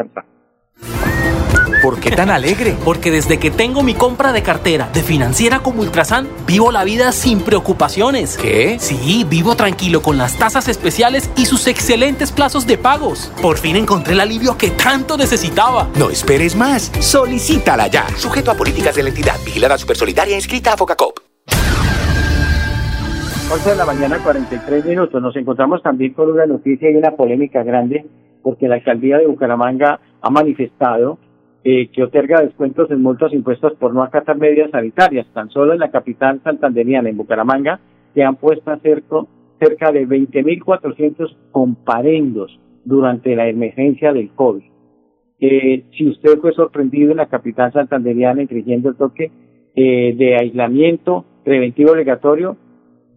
¿Por 1.84 2.00
qué 2.00 2.10
tan 2.10 2.30
alegre? 2.30 2.74
Porque 2.82 3.10
desde 3.10 3.38
que 3.38 3.50
tengo 3.50 3.82
mi 3.82 3.92
compra 3.92 4.32
de 4.32 4.42
cartera 4.42 4.88
de 4.94 5.02
financiera 5.02 5.58
como 5.58 5.82
Ultrasan, 5.82 6.26
vivo 6.46 6.72
la 6.72 6.82
vida 6.82 7.12
sin 7.12 7.42
preocupaciones. 7.42 8.38
¿Qué? 8.38 8.78
Sí, 8.78 9.26
vivo 9.28 9.54
tranquilo 9.54 10.00
con 10.00 10.16
las 10.16 10.38
tasas 10.38 10.68
especiales 10.68 11.30
y 11.36 11.44
sus 11.44 11.66
excelentes 11.66 12.32
plazos 12.32 12.66
de 12.66 12.78
pagos. 12.78 13.30
Por 13.42 13.58
fin 13.58 13.76
encontré 13.76 14.14
el 14.14 14.20
alivio 14.20 14.56
que 14.56 14.70
tanto 14.70 15.18
necesitaba. 15.18 15.90
No 15.98 16.08
esperes 16.08 16.56
más. 16.56 16.90
Solicítala 17.00 17.88
ya. 17.88 18.08
Sujeto 18.16 18.50
a 18.50 18.54
políticas 18.54 18.96
de 18.96 19.02
la 19.02 19.10
entidad. 19.10 19.34
Vigilada 19.44 19.76
Supersolidaria 19.76 20.36
inscrita 20.36 20.72
a 20.72 20.78
Focacop. 20.78 21.18
11 23.52 23.70
de 23.70 23.76
la 23.76 23.84
mañana, 23.84 24.20
43 24.24 24.86
minutos. 24.86 25.20
Nos 25.20 25.36
encontramos 25.36 25.82
también 25.82 26.14
con 26.14 26.32
una 26.32 26.46
noticia 26.46 26.90
y 26.90 26.94
una 26.94 27.10
polémica 27.10 27.62
grande 27.62 28.06
porque 28.42 28.68
la 28.68 28.76
alcaldía 28.76 29.18
de 29.18 29.26
Bucaramanga 29.26 30.00
ha 30.22 30.30
manifestado 30.30 31.18
eh, 31.66 31.88
que 31.88 32.02
otorga 32.02 32.42
descuentos 32.42 32.90
en 32.90 33.00
multas 33.00 33.32
impuestas 33.32 33.72
por 33.74 33.94
no 33.94 34.02
acatar 34.02 34.36
medidas 34.36 34.70
sanitarias. 34.70 35.26
Tan 35.32 35.48
solo 35.48 35.72
en 35.72 35.78
la 35.78 35.90
capital 35.90 36.40
santanderiana, 36.44 37.08
en 37.08 37.16
Bucaramanga, 37.16 37.80
se 38.12 38.22
han 38.22 38.36
puesto 38.36 38.76
cerca, 38.82 39.24
cerca 39.58 39.90
de 39.90 40.06
20.400 40.06 41.34
comparendos 41.50 42.60
durante 42.84 43.34
la 43.34 43.48
emergencia 43.48 44.12
del 44.12 44.30
COVID. 44.32 44.62
Eh, 45.40 45.84
si 45.96 46.06
usted 46.08 46.38
fue 46.38 46.52
sorprendido 46.52 47.10
en 47.10 47.16
la 47.16 47.26
capital 47.26 47.72
santanderiana 47.72 48.42
infringiendo 48.42 48.90
el 48.90 48.96
toque 48.96 49.30
eh, 49.74 50.14
de 50.16 50.36
aislamiento 50.36 51.24
preventivo 51.44 51.92
obligatorio, 51.92 52.58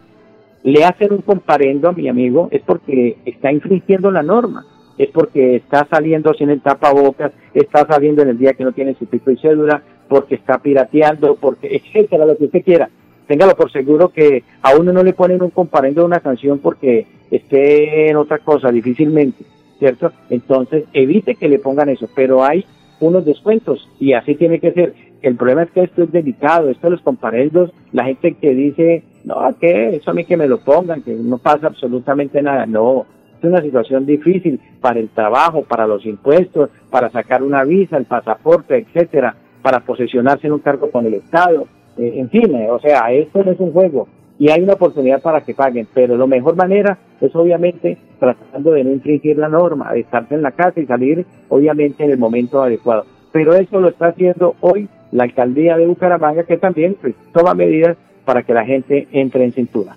le 0.64 0.84
hace 0.84 1.06
un 1.08 1.22
comparendo 1.22 1.88
a 1.88 1.92
mi 1.92 2.08
amigo, 2.08 2.48
es 2.50 2.62
porque 2.62 3.18
está 3.24 3.52
infringiendo 3.52 4.10
la 4.10 4.22
norma, 4.22 4.66
es 4.98 5.08
porque 5.10 5.56
está 5.56 5.86
saliendo 5.88 6.34
sin 6.34 6.50
el 6.50 6.60
tapabocas, 6.60 7.32
está 7.54 7.86
saliendo 7.86 8.22
en 8.22 8.30
el 8.30 8.38
día 8.38 8.54
que 8.54 8.64
no 8.64 8.72
tiene 8.72 8.94
su 8.94 9.06
pico 9.06 9.30
y 9.30 9.36
cédula, 9.36 9.82
porque 10.08 10.36
está 10.36 10.58
pirateando, 10.58 11.36
porque 11.36 11.68
etcétera, 11.76 12.26
lo 12.26 12.36
que 12.36 12.44
usted 12.46 12.64
quiera. 12.64 12.88
Téngalo 13.26 13.56
por 13.56 13.72
seguro 13.72 14.10
que 14.10 14.44
a 14.62 14.76
uno 14.76 14.92
no 14.92 15.02
le 15.02 15.12
ponen 15.12 15.42
un 15.42 15.50
comparendo 15.50 16.02
de 16.02 16.06
una 16.06 16.20
canción 16.20 16.58
porque 16.58 17.06
esté 17.30 18.08
en 18.08 18.16
otra 18.16 18.38
cosa, 18.38 18.70
difícilmente, 18.70 19.44
¿cierto? 19.78 20.12
Entonces, 20.30 20.84
evite 20.92 21.34
que 21.34 21.48
le 21.48 21.58
pongan 21.58 21.88
eso, 21.88 22.08
pero 22.14 22.44
hay 22.44 22.64
unos 23.00 23.24
descuentos 23.24 23.88
y 23.98 24.12
así 24.12 24.34
tiene 24.34 24.60
que 24.60 24.72
ser. 24.72 24.94
El 25.22 25.36
problema 25.36 25.64
es 25.64 25.70
que 25.72 25.82
esto 25.82 26.04
es 26.04 26.12
delicado, 26.12 26.70
esto 26.70 26.86
de 26.86 26.92
los 26.92 27.02
comparendos, 27.02 27.72
la 27.92 28.04
gente 28.04 28.34
que 28.34 28.54
dice, 28.54 29.02
no, 29.24 29.36
¿qué? 29.60 29.96
Eso 29.96 30.12
a 30.12 30.14
mí 30.14 30.24
que 30.24 30.36
me 30.36 30.46
lo 30.46 30.58
pongan, 30.58 31.02
que 31.02 31.14
no 31.14 31.38
pasa 31.38 31.66
absolutamente 31.66 32.40
nada. 32.42 32.64
No, 32.64 33.06
es 33.38 33.44
una 33.44 33.60
situación 33.60 34.06
difícil 34.06 34.60
para 34.80 35.00
el 35.00 35.08
trabajo, 35.08 35.62
para 35.62 35.86
los 35.86 36.06
impuestos, 36.06 36.70
para 36.90 37.10
sacar 37.10 37.42
una 37.42 37.64
visa, 37.64 37.96
el 37.96 38.04
pasaporte, 38.04 38.76
etcétera, 38.76 39.34
para 39.62 39.80
posesionarse 39.80 40.46
en 40.46 40.52
un 40.52 40.60
cargo 40.60 40.90
con 40.90 41.06
el 41.06 41.14
Estado. 41.14 41.66
Eh, 41.98 42.14
en 42.16 42.28
fin, 42.30 42.54
o 42.70 42.78
sea, 42.78 43.12
esto 43.12 43.42
no 43.42 43.52
es 43.52 43.60
un 43.60 43.72
juego 43.72 44.08
y 44.38 44.50
hay 44.50 44.62
una 44.62 44.74
oportunidad 44.74 45.22
para 45.22 45.40
que 45.40 45.54
paguen, 45.54 45.88
pero 45.94 46.16
la 46.16 46.26
mejor 46.26 46.56
manera 46.56 46.98
es 47.20 47.34
obviamente 47.34 47.96
tratando 48.18 48.72
de 48.72 48.84
no 48.84 48.92
infringir 48.92 49.38
la 49.38 49.48
norma, 49.48 49.92
de 49.92 50.00
estarse 50.00 50.34
en 50.34 50.42
la 50.42 50.52
casa 50.52 50.80
y 50.80 50.86
salir 50.86 51.24
obviamente 51.48 52.04
en 52.04 52.10
el 52.10 52.18
momento 52.18 52.62
adecuado. 52.62 53.06
Pero 53.32 53.54
eso 53.54 53.80
lo 53.80 53.88
está 53.88 54.08
haciendo 54.08 54.54
hoy 54.60 54.88
la 55.12 55.24
alcaldía 55.24 55.76
de 55.76 55.86
Bucaramanga 55.86 56.44
que 56.44 56.58
también 56.58 56.96
pues, 57.00 57.14
toma 57.32 57.54
medidas 57.54 57.96
para 58.24 58.42
que 58.42 58.52
la 58.52 58.64
gente 58.64 59.08
entre 59.12 59.44
en 59.44 59.52
cintura. 59.52 59.96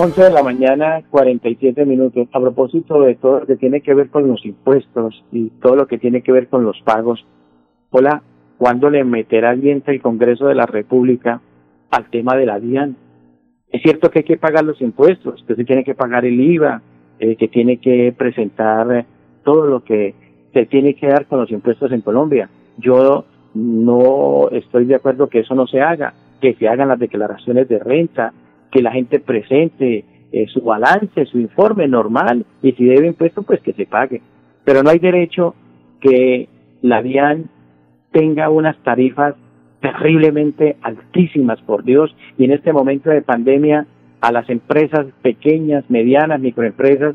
11 0.00 0.22
de 0.22 0.30
la 0.30 0.44
mañana, 0.44 1.02
47 1.10 1.84
minutos. 1.84 2.28
A 2.32 2.40
propósito 2.40 3.02
de 3.02 3.16
todo 3.16 3.40
lo 3.40 3.46
que 3.46 3.56
tiene 3.56 3.80
que 3.80 3.94
ver 3.94 4.10
con 4.10 4.28
los 4.28 4.44
impuestos 4.46 5.24
y 5.32 5.50
todo 5.60 5.74
lo 5.74 5.88
que 5.88 5.98
tiene 5.98 6.22
que 6.22 6.30
ver 6.30 6.46
con 6.46 6.62
los 6.62 6.80
pagos, 6.82 7.26
hola, 7.90 8.22
¿cuándo 8.58 8.90
le 8.90 9.02
meterá 9.02 9.56
diente 9.56 9.90
el 9.90 10.00
Congreso 10.00 10.46
de 10.46 10.54
la 10.54 10.66
República 10.66 11.40
al 11.90 12.08
tema 12.10 12.36
de 12.36 12.46
la 12.46 12.60
DIAN? 12.60 12.96
Es 13.70 13.82
cierto 13.82 14.08
que 14.08 14.20
hay 14.20 14.24
que 14.24 14.36
pagar 14.36 14.64
los 14.64 14.80
impuestos, 14.80 15.42
que 15.48 15.56
se 15.56 15.64
tiene 15.64 15.82
que 15.82 15.96
pagar 15.96 16.24
el 16.24 16.40
IVA, 16.40 16.80
eh, 17.18 17.34
que 17.34 17.48
tiene 17.48 17.78
que 17.78 18.14
presentar 18.16 19.04
todo 19.42 19.66
lo 19.66 19.82
que 19.82 20.14
se 20.52 20.66
tiene 20.66 20.94
que 20.94 21.08
dar 21.08 21.26
con 21.26 21.40
los 21.40 21.50
impuestos 21.50 21.90
en 21.90 22.02
Colombia. 22.02 22.48
Yo 22.76 23.24
no 23.54 24.48
estoy 24.52 24.84
de 24.84 24.94
acuerdo 24.94 25.28
que 25.28 25.40
eso 25.40 25.56
no 25.56 25.66
se 25.66 25.80
haga, 25.80 26.14
que 26.40 26.54
se 26.54 26.68
hagan 26.68 26.86
las 26.86 27.00
declaraciones 27.00 27.68
de 27.68 27.80
renta, 27.80 28.32
que 28.70 28.82
la 28.82 28.92
gente 28.92 29.20
presente 29.20 30.04
eh, 30.30 30.46
su 30.52 30.60
balance, 30.60 31.24
su 31.26 31.38
informe 31.38 31.88
normal 31.88 32.44
y 32.62 32.72
si 32.72 32.84
debe 32.84 33.06
impuesto, 33.06 33.42
pues 33.42 33.60
que 33.60 33.72
se 33.72 33.86
pague. 33.86 34.20
Pero 34.64 34.82
no 34.82 34.90
hay 34.90 34.98
derecho 34.98 35.54
que 36.00 36.48
la 36.82 37.02
DIAN 37.02 37.50
tenga 38.12 38.50
unas 38.50 38.76
tarifas 38.82 39.34
terriblemente 39.80 40.76
altísimas, 40.82 41.60
por 41.62 41.84
Dios, 41.84 42.14
y 42.36 42.44
en 42.44 42.52
este 42.52 42.72
momento 42.72 43.10
de 43.10 43.22
pandemia 43.22 43.86
a 44.20 44.32
las 44.32 44.48
empresas 44.50 45.06
pequeñas, 45.22 45.84
medianas, 45.88 46.40
microempresas, 46.40 47.14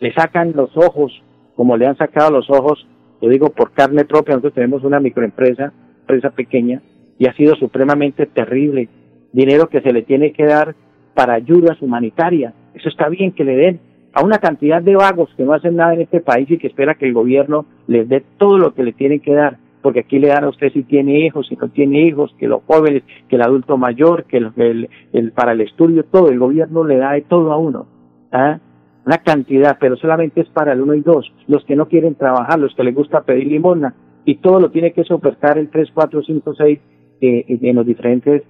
le 0.00 0.12
sacan 0.14 0.52
los 0.54 0.76
ojos, 0.76 1.12
como 1.54 1.76
le 1.76 1.86
han 1.86 1.96
sacado 1.96 2.30
los 2.30 2.48
ojos, 2.50 2.86
lo 3.20 3.28
digo 3.28 3.50
por 3.50 3.72
carne 3.72 4.04
propia, 4.04 4.34
nosotros 4.34 4.54
tenemos 4.54 4.82
una 4.82 5.00
microempresa, 5.00 5.72
empresa 6.00 6.30
pequeña, 6.30 6.82
y 7.18 7.26
ha 7.26 7.34
sido 7.34 7.54
supremamente 7.54 8.26
terrible 8.26 8.88
dinero 9.34 9.68
que 9.68 9.80
se 9.80 9.92
le 9.92 10.02
tiene 10.02 10.32
que 10.32 10.44
dar 10.44 10.74
para 11.12 11.34
ayudas 11.34 11.82
humanitarias. 11.82 12.54
Eso 12.72 12.88
está 12.88 13.08
bien 13.08 13.32
que 13.32 13.44
le 13.44 13.56
den 13.56 13.80
a 14.12 14.24
una 14.24 14.38
cantidad 14.38 14.80
de 14.80 14.94
vagos 14.94 15.28
que 15.36 15.42
no 15.42 15.52
hacen 15.52 15.76
nada 15.76 15.94
en 15.94 16.02
este 16.02 16.20
país 16.20 16.48
y 16.50 16.58
que 16.58 16.68
espera 16.68 16.94
que 16.94 17.06
el 17.06 17.12
gobierno 17.12 17.66
les 17.88 18.08
dé 18.08 18.22
todo 18.38 18.58
lo 18.58 18.72
que 18.74 18.84
le 18.84 18.92
tiene 18.92 19.18
que 19.18 19.34
dar, 19.34 19.58
porque 19.82 20.00
aquí 20.00 20.20
le 20.20 20.28
dan 20.28 20.44
a 20.44 20.48
usted 20.48 20.72
si 20.72 20.84
tiene 20.84 21.26
hijos, 21.26 21.48
si 21.48 21.56
no 21.56 21.68
tiene 21.68 22.06
hijos, 22.06 22.34
que 22.38 22.46
los 22.46 22.62
jóvenes, 22.64 23.02
que 23.28 23.36
el 23.36 23.42
adulto 23.42 23.76
mayor, 23.76 24.24
que 24.24 24.36
el, 24.38 25.32
para 25.34 25.52
el 25.52 25.60
estudio, 25.62 26.04
todo, 26.04 26.28
el 26.28 26.38
gobierno 26.38 26.84
le 26.84 26.96
da 26.96 27.12
de 27.12 27.22
todo 27.22 27.52
a 27.52 27.58
uno. 27.58 27.86
¿ah? 28.30 28.60
Una 29.04 29.18
cantidad, 29.18 29.76
pero 29.80 29.96
solamente 29.96 30.42
es 30.42 30.48
para 30.48 30.72
el 30.72 30.80
uno 30.80 30.94
y 30.94 31.00
dos, 31.00 31.32
los 31.48 31.64
que 31.64 31.74
no 31.74 31.88
quieren 31.88 32.14
trabajar, 32.14 32.58
los 32.60 32.74
que 32.74 32.84
les 32.84 32.94
gusta 32.94 33.22
pedir 33.22 33.48
limosna, 33.48 33.94
y 34.24 34.36
todo 34.36 34.60
lo 34.60 34.70
tiene 34.70 34.92
que 34.92 35.04
soportar 35.04 35.58
el 35.58 35.68
3, 35.70 35.88
4, 35.92 36.22
5, 36.22 36.54
6 36.54 36.78
en 37.20 37.76
los 37.76 37.86
diferentes 37.86 38.42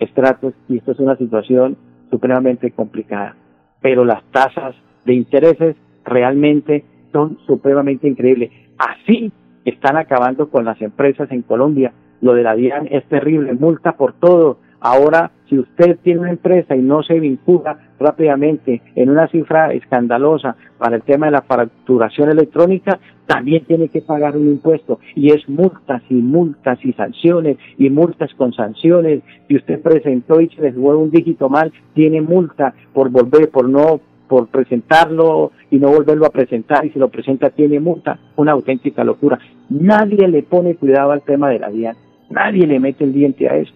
estratos 0.00 0.54
y 0.68 0.78
esto 0.78 0.92
es 0.92 0.98
una 0.98 1.16
situación 1.16 1.76
supremamente 2.10 2.72
complicada. 2.72 3.36
Pero 3.80 4.04
las 4.04 4.22
tasas 4.32 4.74
de 5.04 5.14
intereses 5.14 5.76
realmente 6.04 6.84
son 7.12 7.38
supremamente 7.46 8.08
increíbles. 8.08 8.50
Así 8.78 9.32
están 9.64 9.96
acabando 9.96 10.50
con 10.50 10.64
las 10.64 10.80
empresas 10.82 11.30
en 11.30 11.42
Colombia. 11.42 11.92
Lo 12.20 12.34
de 12.34 12.42
la 12.42 12.54
DIAN 12.54 12.88
es 12.90 13.04
terrible, 13.04 13.52
multa 13.54 13.92
por 13.92 14.14
todo, 14.14 14.58
Ahora, 14.80 15.30
si 15.48 15.58
usted 15.58 15.98
tiene 16.02 16.20
una 16.20 16.30
empresa 16.30 16.74
y 16.74 16.80
no 16.80 17.02
se 17.02 17.20
vincula 17.20 17.78
rápidamente 17.98 18.80
en 18.94 19.10
una 19.10 19.28
cifra 19.28 19.74
escandalosa 19.74 20.56
para 20.78 20.96
el 20.96 21.02
tema 21.02 21.26
de 21.26 21.32
la 21.32 21.42
facturación 21.42 22.30
electrónica, 22.30 22.98
también 23.26 23.64
tiene 23.66 23.88
que 23.88 24.00
pagar 24.00 24.36
un 24.36 24.46
impuesto. 24.46 24.98
Y 25.14 25.32
es 25.32 25.46
multas 25.48 26.02
y 26.08 26.14
multas 26.14 26.78
y 26.82 26.94
sanciones 26.94 27.58
y 27.76 27.90
multas 27.90 28.32
con 28.34 28.54
sanciones. 28.54 29.22
Si 29.48 29.56
usted 29.56 29.82
presentó 29.82 30.40
y 30.40 30.48
se 30.48 30.62
le 30.62 30.72
jugó 30.72 30.96
un 30.96 31.10
dígito 31.10 31.50
mal, 31.50 31.72
tiene 31.94 32.22
multa 32.22 32.72
por 32.94 33.10
volver, 33.10 33.50
por 33.50 33.68
no 33.68 34.00
por 34.28 34.46
presentarlo 34.46 35.50
y 35.72 35.78
no 35.78 35.88
volverlo 35.88 36.24
a 36.24 36.30
presentar 36.30 36.86
y 36.86 36.90
si 36.90 37.00
lo 37.00 37.08
presenta 37.08 37.50
tiene 37.50 37.80
multa, 37.80 38.16
una 38.36 38.52
auténtica 38.52 39.02
locura. 39.02 39.40
Nadie 39.68 40.28
le 40.28 40.44
pone 40.44 40.76
cuidado 40.76 41.10
al 41.10 41.22
tema 41.22 41.50
de 41.50 41.58
la 41.58 41.68
DIAN, 41.68 41.96
nadie 42.30 42.64
le 42.64 42.78
mete 42.78 43.02
el 43.02 43.12
diente 43.12 43.48
a 43.48 43.56
eso 43.56 43.74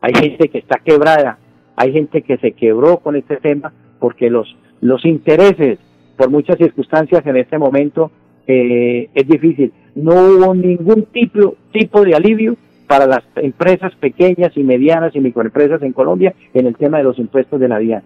hay 0.00 0.14
gente 0.14 0.48
que 0.48 0.58
está 0.58 0.78
quebrada, 0.78 1.38
hay 1.76 1.92
gente 1.92 2.22
que 2.22 2.38
se 2.38 2.52
quebró 2.52 2.98
con 2.98 3.16
este 3.16 3.36
tema 3.36 3.72
porque 3.98 4.30
los, 4.30 4.56
los 4.80 5.04
intereses, 5.04 5.78
por 6.16 6.30
muchas 6.30 6.56
circunstancias 6.56 7.26
en 7.26 7.36
este 7.36 7.58
momento, 7.58 8.10
eh, 8.46 9.10
es 9.14 9.28
difícil. 9.28 9.72
No 9.94 10.12
hubo 10.12 10.54
ningún 10.54 11.04
tipo, 11.12 11.56
tipo 11.72 12.02
de 12.02 12.14
alivio 12.14 12.56
para 12.86 13.06
las 13.06 13.22
empresas 13.36 13.94
pequeñas 13.96 14.56
y 14.56 14.64
medianas 14.64 15.14
y 15.14 15.20
microempresas 15.20 15.82
en 15.82 15.92
Colombia 15.92 16.34
en 16.54 16.66
el 16.66 16.76
tema 16.76 16.98
de 16.98 17.04
los 17.04 17.18
impuestos 17.18 17.60
de 17.60 17.68
la 17.68 17.78
DIAN. 17.78 18.02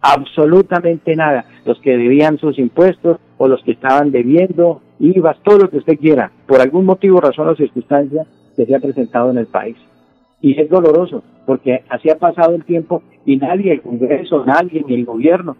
Absolutamente 0.00 1.14
nada. 1.14 1.44
Los 1.64 1.78
que 1.80 1.96
debían 1.96 2.38
sus 2.38 2.58
impuestos 2.58 3.18
o 3.36 3.48
los 3.48 3.62
que 3.64 3.72
estaban 3.72 4.10
debiendo 4.10 4.80
IVA, 4.98 5.36
todo 5.44 5.58
lo 5.58 5.70
que 5.70 5.78
usted 5.78 5.98
quiera, 5.98 6.32
por 6.46 6.60
algún 6.60 6.86
motivo, 6.86 7.20
razón 7.20 7.48
o 7.48 7.54
circunstancia 7.54 8.26
que 8.56 8.66
se 8.66 8.74
ha 8.74 8.80
presentado 8.80 9.30
en 9.30 9.38
el 9.38 9.46
país 9.46 9.76
y 10.40 10.60
es 10.60 10.68
doloroso 10.68 11.22
porque 11.48 11.82
así 11.88 12.10
ha 12.10 12.18
pasado 12.18 12.54
el 12.54 12.64
tiempo 12.64 13.02
y 13.24 13.38
nadie, 13.38 13.72
el 13.72 13.80
Congreso, 13.80 14.44
nadie, 14.44 14.84
ni 14.86 14.96
el 14.96 15.06
gobierno, 15.06 15.56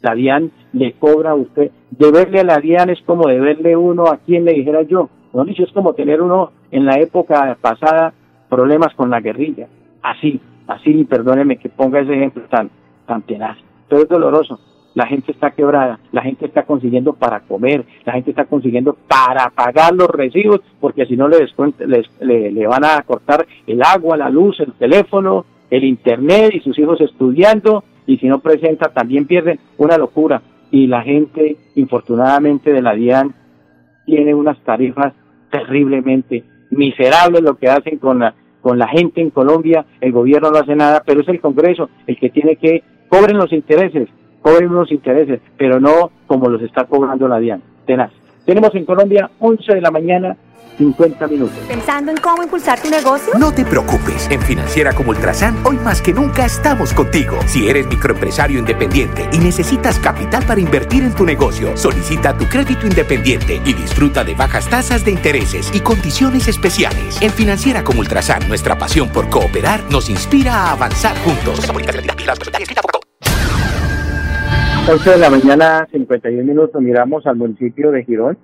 la 0.00 0.16
DIAN 0.16 0.50
le 0.72 0.94
cobra 0.94 1.30
a 1.30 1.34
usted. 1.36 1.70
Deberle 1.92 2.40
a 2.40 2.44
la 2.44 2.58
DIAN 2.58 2.90
es 2.90 3.00
como 3.02 3.28
deberle 3.28 3.76
uno 3.76 4.06
a 4.06 4.16
quien 4.16 4.44
le 4.44 4.52
dijera 4.52 4.82
yo. 4.82 5.10
No, 5.32 5.44
es 5.44 5.72
como 5.72 5.94
tener 5.94 6.20
uno 6.20 6.50
en 6.72 6.86
la 6.86 6.98
época 6.98 7.56
pasada 7.60 8.12
problemas 8.48 8.94
con 8.94 9.10
la 9.10 9.20
guerrilla. 9.20 9.68
Así, 10.02 10.40
así, 10.66 11.04
perdóneme 11.04 11.56
que 11.56 11.68
ponga 11.68 12.00
ese 12.00 12.14
ejemplo 12.14 12.42
tan, 12.50 12.68
tan 13.06 13.22
tenaz. 13.22 13.56
Pero 13.88 14.02
es 14.02 14.08
doloroso 14.08 14.58
la 14.94 15.06
gente 15.06 15.32
está 15.32 15.50
quebrada, 15.52 15.98
la 16.12 16.22
gente 16.22 16.46
está 16.46 16.64
consiguiendo 16.64 17.14
para 17.14 17.40
comer, 17.40 17.84
la 18.04 18.12
gente 18.12 18.30
está 18.30 18.44
consiguiendo 18.44 18.96
para 19.08 19.50
pagar 19.50 19.94
los 19.94 20.08
recibos, 20.08 20.60
porque 20.80 21.06
si 21.06 21.16
no 21.16 21.28
le, 21.28 21.46
le, 22.20 22.52
le, 22.52 22.66
van 22.66 22.84
a 22.84 23.02
cortar 23.02 23.46
el 23.66 23.82
agua, 23.82 24.16
la 24.16 24.28
luz, 24.28 24.60
el 24.60 24.72
teléfono, 24.74 25.44
el 25.70 25.84
internet 25.84 26.52
y 26.54 26.60
sus 26.60 26.78
hijos 26.78 27.00
estudiando, 27.00 27.84
y 28.06 28.18
si 28.18 28.26
no 28.26 28.40
presenta 28.40 28.88
también 28.88 29.26
pierden. 29.26 29.58
Una 29.78 29.96
locura. 29.96 30.42
Y 30.70 30.86
la 30.86 31.02
gente, 31.02 31.56
infortunadamente, 31.76 32.72
de 32.72 32.82
la 32.82 32.94
DIAN 32.94 33.34
tiene 34.04 34.34
unas 34.34 34.58
tarifas 34.64 35.12
terriblemente 35.50 36.44
miserable 36.70 37.40
lo 37.40 37.54
que 37.56 37.68
hacen 37.68 37.98
con 37.98 38.18
la, 38.18 38.34
con 38.60 38.78
la 38.78 38.88
gente 38.88 39.20
en 39.20 39.30
Colombia, 39.30 39.84
el 40.00 40.12
gobierno 40.12 40.50
no 40.50 40.58
hace 40.58 40.74
nada, 40.74 41.02
pero 41.04 41.20
es 41.20 41.28
el 41.28 41.40
Congreso 41.40 41.90
el 42.06 42.18
que 42.18 42.30
tiene 42.30 42.56
que 42.56 42.82
cobren 43.08 43.36
los 43.36 43.52
intereses, 43.52 44.08
cobren 44.42 44.72
los 44.72 44.90
intereses, 44.90 45.40
pero 45.56 45.80
no 45.80 46.10
como 46.26 46.48
los 46.48 46.60
está 46.62 46.84
cobrando 46.84 47.28
la 47.28 47.38
DIAN. 47.38 47.62
Tenaz. 47.86 48.12
Tenemos 48.44 48.74
en 48.74 48.84
Colombia 48.84 49.30
11 49.38 49.74
de 49.74 49.80
la 49.80 49.90
mañana 49.90 50.36
50 50.78 51.26
minutos. 51.28 51.56
¿Pensando 51.68 52.10
en 52.10 52.16
cómo 52.18 52.42
impulsar 52.42 52.80
tu 52.80 52.90
negocio? 52.90 53.34
No 53.38 53.52
te 53.52 53.64
preocupes, 53.64 54.28
en 54.30 54.40
Financiera 54.40 54.92
como 54.92 55.10
Ultrasan 55.10 55.56
hoy 55.64 55.76
más 55.76 56.00
que 56.00 56.12
nunca 56.12 56.44
estamos 56.44 56.92
contigo. 56.92 57.36
Si 57.46 57.68
eres 57.68 57.86
microempresario 57.86 58.58
independiente 58.58 59.28
y 59.32 59.38
necesitas 59.38 59.98
capital 59.98 60.44
para 60.44 60.60
invertir 60.60 61.02
en 61.04 61.14
tu 61.14 61.24
negocio, 61.24 61.76
solicita 61.76 62.36
tu 62.36 62.46
crédito 62.46 62.86
independiente 62.86 63.60
y 63.64 63.74
disfruta 63.74 64.24
de 64.24 64.34
bajas 64.34 64.68
tasas 64.68 65.04
de 65.04 65.12
intereses 65.12 65.70
y 65.74 65.80
condiciones 65.80 66.48
especiales. 66.48 67.20
En 67.20 67.30
Financiera 67.30 67.84
como 67.84 68.00
Ultrasan, 68.00 68.48
nuestra 68.48 68.76
pasión 68.78 69.08
por 69.10 69.28
cooperar 69.28 69.80
nos 69.90 70.08
inspira 70.08 70.54
a 70.54 70.72
avanzar 70.72 71.16
juntos. 71.18 71.60
11 74.90 75.10
de 75.10 75.18
la 75.18 75.30
mañana, 75.30 75.86
51 75.92 76.42
minutos, 76.42 76.82
miramos 76.82 77.24
al 77.28 77.36
municipio 77.36 77.92
de 77.92 78.04
Girón. 78.04 78.36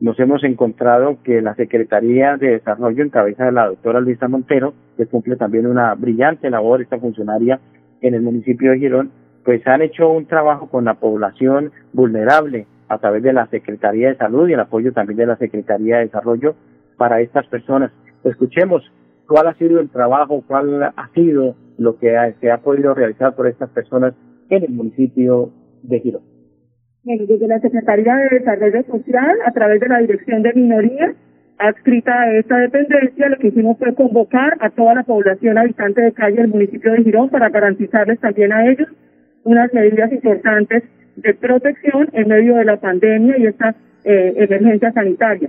Nos 0.00 0.18
hemos 0.18 0.42
encontrado 0.42 1.18
que 1.22 1.40
la 1.40 1.54
Secretaría 1.54 2.36
de 2.36 2.50
Desarrollo, 2.50 3.04
en 3.04 3.08
cabeza 3.08 3.44
de 3.44 3.52
la 3.52 3.68
doctora 3.68 4.00
Luisa 4.00 4.26
Montero, 4.26 4.74
que 4.96 5.06
cumple 5.06 5.36
también 5.36 5.64
una 5.64 5.94
brillante 5.94 6.50
labor, 6.50 6.82
esta 6.82 6.98
funcionaria 6.98 7.60
en 8.00 8.14
el 8.14 8.22
municipio 8.22 8.72
de 8.72 8.80
Girón, 8.80 9.12
pues 9.44 9.64
han 9.68 9.80
hecho 9.80 10.10
un 10.10 10.26
trabajo 10.26 10.68
con 10.68 10.84
la 10.86 10.94
población 10.94 11.70
vulnerable 11.92 12.66
a 12.88 12.98
través 12.98 13.22
de 13.22 13.32
la 13.32 13.46
Secretaría 13.46 14.08
de 14.08 14.16
Salud 14.16 14.48
y 14.48 14.54
el 14.54 14.60
apoyo 14.60 14.92
también 14.92 15.18
de 15.18 15.26
la 15.26 15.36
Secretaría 15.36 15.98
de 15.98 16.06
Desarrollo 16.06 16.56
para 16.96 17.20
estas 17.20 17.46
personas. 17.46 17.92
Escuchemos 18.24 18.82
cuál 19.28 19.46
ha 19.46 19.54
sido 19.54 19.78
el 19.78 19.88
trabajo, 19.88 20.42
cuál 20.48 20.82
ha 20.82 21.10
sido 21.14 21.54
lo 21.78 21.96
que 21.96 22.12
se 22.40 22.50
ha 22.50 22.58
podido 22.58 22.92
realizar 22.92 23.36
por 23.36 23.46
estas 23.46 23.70
personas 23.70 24.14
en 24.50 24.64
el 24.64 24.70
municipio 24.70 25.52
de 25.82 26.00
Girón. 26.00 26.22
Desde 27.06 27.46
la 27.46 27.60
Secretaría 27.60 28.16
de 28.16 28.38
Desarrollo 28.38 28.82
Social, 28.82 29.36
a 29.44 29.52
través 29.52 29.80
de 29.80 29.88
la 29.88 29.98
Dirección 29.98 30.42
de 30.42 30.52
Minorías, 30.54 31.14
adscrita 31.58 32.12
a 32.20 32.32
esta 32.36 32.58
dependencia, 32.58 33.28
lo 33.28 33.38
que 33.38 33.46
hicimos 33.48 33.78
fue 33.78 33.94
convocar 33.94 34.56
a 34.60 34.70
toda 34.70 34.94
la 34.94 35.04
población 35.04 35.56
habitante 35.56 36.00
de 36.00 36.12
calle 36.12 36.38
del 36.38 36.48
municipio 36.48 36.92
de 36.92 37.04
Girón 37.04 37.30
para 37.30 37.48
garantizarles 37.50 38.18
también 38.18 38.52
a 38.52 38.66
ellos 38.66 38.88
unas 39.44 39.72
medidas 39.72 40.12
importantes 40.12 40.82
de 41.14 41.34
protección 41.34 42.08
en 42.12 42.28
medio 42.28 42.56
de 42.56 42.64
la 42.64 42.78
pandemia 42.78 43.38
y 43.38 43.46
esta 43.46 43.76
eh, 44.04 44.34
emergencia 44.36 44.92
sanitaria. 44.92 45.48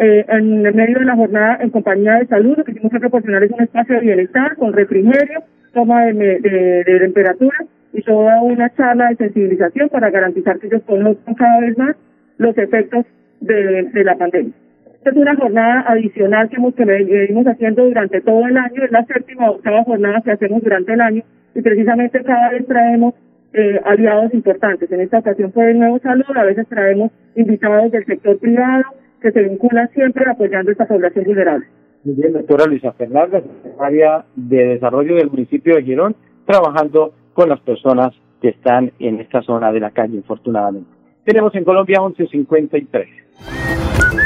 Eh, 0.00 0.24
en 0.28 0.62
medio 0.62 0.98
de 0.98 1.04
la 1.04 1.14
jornada 1.14 1.58
en 1.62 1.70
compañía 1.70 2.16
de 2.16 2.26
salud, 2.26 2.56
lo 2.56 2.64
que 2.64 2.72
hicimos 2.72 2.90
fue 2.90 3.00
proporcionarles 3.00 3.52
un 3.52 3.62
espacio 3.62 3.94
de 3.94 4.00
bienestar 4.00 4.56
con 4.56 4.72
refrigerio, 4.72 5.44
toma 5.72 6.06
de, 6.06 6.40
de, 6.40 6.84
de 6.84 6.98
temperatura 6.98 7.56
y 7.92 8.02
toda 8.02 8.42
una 8.42 8.70
charla 8.74 9.08
de 9.08 9.16
sensibilización 9.16 9.88
para 9.88 10.10
garantizar 10.10 10.58
que 10.58 10.66
ellos 10.66 10.82
conozcan 10.86 11.34
cada 11.34 11.60
vez 11.60 11.78
más 11.78 11.96
los 12.38 12.56
efectos 12.58 13.06
de, 13.40 14.04
la 14.04 14.16
pandemia. 14.16 14.52
Esta 14.98 15.10
es 15.10 15.16
una 15.16 15.36
jornada 15.36 15.84
adicional 15.88 16.48
que, 16.48 16.56
hemos, 16.56 16.74
que 16.74 16.84
venimos 16.84 17.46
haciendo 17.46 17.84
durante 17.84 18.20
todo 18.20 18.46
el 18.46 18.56
año, 18.56 18.84
es 18.84 18.90
la 18.90 19.04
séptima 19.04 19.50
o 19.50 19.54
octava 19.54 19.84
jornada 19.84 20.20
que 20.22 20.32
hacemos 20.32 20.62
durante 20.62 20.92
el 20.92 21.00
año 21.00 21.22
y 21.54 21.62
precisamente 21.62 22.22
cada 22.22 22.50
vez 22.50 22.66
traemos 22.66 23.14
eh, 23.52 23.80
aliados 23.84 24.34
importantes. 24.34 24.90
En 24.90 25.00
esta 25.00 25.18
ocasión 25.18 25.52
fue 25.52 25.70
el 25.70 25.78
nuevo 25.78 25.98
salud, 26.00 26.24
a 26.34 26.44
veces 26.44 26.66
traemos 26.68 27.10
invitados 27.36 27.90
del 27.92 28.04
sector 28.04 28.38
privado 28.38 28.84
que 29.22 29.32
se 29.32 29.42
vinculan 29.42 29.88
siempre 29.90 30.28
apoyando 30.28 30.70
a 30.70 30.72
esta 30.72 30.86
población 30.86 31.24
vulnerable. 31.24 31.66
Muy 32.04 32.14
bien, 32.14 32.34
doctora 32.34 32.66
Luisa 32.66 32.92
Fernández, 32.92 33.42
secretaria 33.62 34.24
de 34.36 34.66
Desarrollo 34.66 35.16
del 35.16 35.30
municipio 35.30 35.74
de 35.74 35.82
Girón, 35.82 36.14
trabajando 36.46 37.14
con 37.36 37.50
las 37.50 37.60
personas 37.60 38.14
que 38.40 38.48
están 38.48 38.92
en 38.98 39.20
esta 39.20 39.42
zona 39.42 39.70
de 39.70 39.78
la 39.78 39.90
calle, 39.90 40.16
infortunadamente. 40.16 40.88
Tenemos 41.22 41.54
en 41.54 41.64
Colombia 41.64 42.00
1153. 42.00 43.08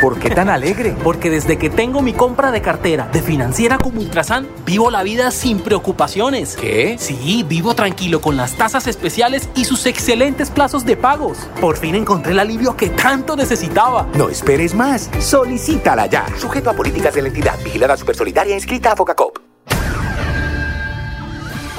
¿Por 0.01 0.19
qué 0.19 0.31
tan 0.31 0.49
alegre? 0.49 0.95
Porque 1.03 1.29
desde 1.29 1.59
que 1.59 1.69
tengo 1.69 2.01
mi 2.03 2.13
compra 2.13 2.53
de 2.53 2.63
cartera 2.63 3.09
de 3.13 3.21
financiera 3.21 3.79
como 3.79 4.01
Ultrasan, 4.01 4.47
vivo 4.65 4.91
la 4.91 5.03
vida 5.03 5.31
sin 5.31 5.59
preocupaciones. 5.59 6.57
¿Qué? 6.57 6.97
Sí, 6.99 7.45
vivo 7.47 7.75
tranquilo 7.75 8.21
con 8.21 8.37
las 8.37 8.57
tasas 8.57 8.87
especiales 8.87 9.51
y 9.57 9.65
sus 9.65 9.87
excelentes 9.87 10.51
plazos 10.51 10.87
de 10.87 10.97
pagos. 10.97 11.51
Por 11.61 11.77
fin 11.77 11.97
encontré 11.97 12.33
el 12.33 12.39
alivio 12.39 12.77
que 12.77 12.91
tanto 12.91 13.35
necesitaba. 13.35 14.07
No 14.17 14.29
esperes 14.29 14.75
más. 14.75 15.11
Solicítala 15.19 16.07
ya. 16.07 16.27
Sujeto 16.39 16.71
a 16.71 16.75
políticas 16.75 17.13
de 17.15 17.23
la 17.23 17.29
entidad. 17.29 17.59
Vigilada 17.65 17.97
Supersolidaria 17.97 18.55
inscrita 18.55 18.93
a 18.93 18.97
Focacop. 18.97 19.50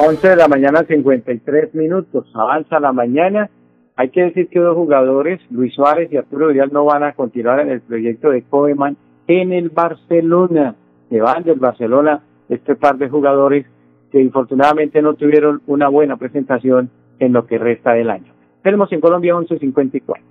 11 0.03 0.29
de 0.29 0.35
la 0.35 0.47
mañana, 0.47 0.83
53 0.83 1.75
minutos. 1.75 2.25
Avanza 2.33 2.79
la 2.79 2.91
mañana. 2.91 3.51
Hay 3.95 4.09
que 4.09 4.23
decir 4.23 4.47
que 4.47 4.59
dos 4.59 4.75
jugadores, 4.75 5.39
Luis 5.51 5.75
Suárez 5.75 6.11
y 6.11 6.17
Arturo 6.17 6.47
Vidal, 6.47 6.73
no 6.73 6.85
van 6.85 7.03
a 7.03 7.13
continuar 7.13 7.59
en 7.59 7.69
el 7.69 7.81
proyecto 7.81 8.31
de 8.31 8.41
Koeman 8.41 8.97
en 9.27 9.53
el 9.53 9.69
Barcelona. 9.69 10.75
Se 11.09 11.21
van 11.21 11.43
del 11.43 11.59
Barcelona 11.59 12.23
este 12.49 12.75
par 12.75 12.97
de 12.97 13.09
jugadores 13.09 13.67
que 14.11 14.19
infortunadamente 14.19 15.03
no 15.03 15.13
tuvieron 15.13 15.61
una 15.67 15.87
buena 15.87 16.17
presentación 16.17 16.89
en 17.19 17.33
lo 17.33 17.45
que 17.45 17.59
resta 17.59 17.93
del 17.93 18.09
año. 18.09 18.33
Tenemos 18.63 18.91
en 18.91 19.01
Colombia 19.01 19.35
11.54. 19.35 20.30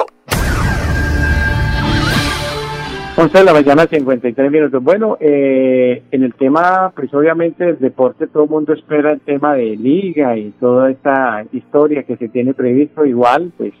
11 3.17 3.37
de 3.37 3.43
la 3.43 3.53
mañana, 3.53 3.85
53 3.87 4.51
minutos. 4.51 4.81
Bueno, 4.81 5.17
eh, 5.19 6.03
en 6.11 6.23
el 6.23 6.33
tema, 6.33 6.93
pues 6.95 7.13
obviamente 7.13 7.65
del 7.65 7.77
deporte, 7.77 8.27
todo 8.27 8.45
el 8.45 8.49
mundo 8.49 8.73
espera 8.73 9.11
el 9.11 9.19
tema 9.19 9.53
de 9.55 9.75
liga 9.75 10.37
y 10.37 10.51
toda 10.59 10.89
esta 10.89 11.45
historia 11.51 12.03
que 12.03 12.15
se 12.15 12.29
tiene 12.29 12.53
previsto. 12.53 13.05
Igual, 13.05 13.51
pues 13.57 13.73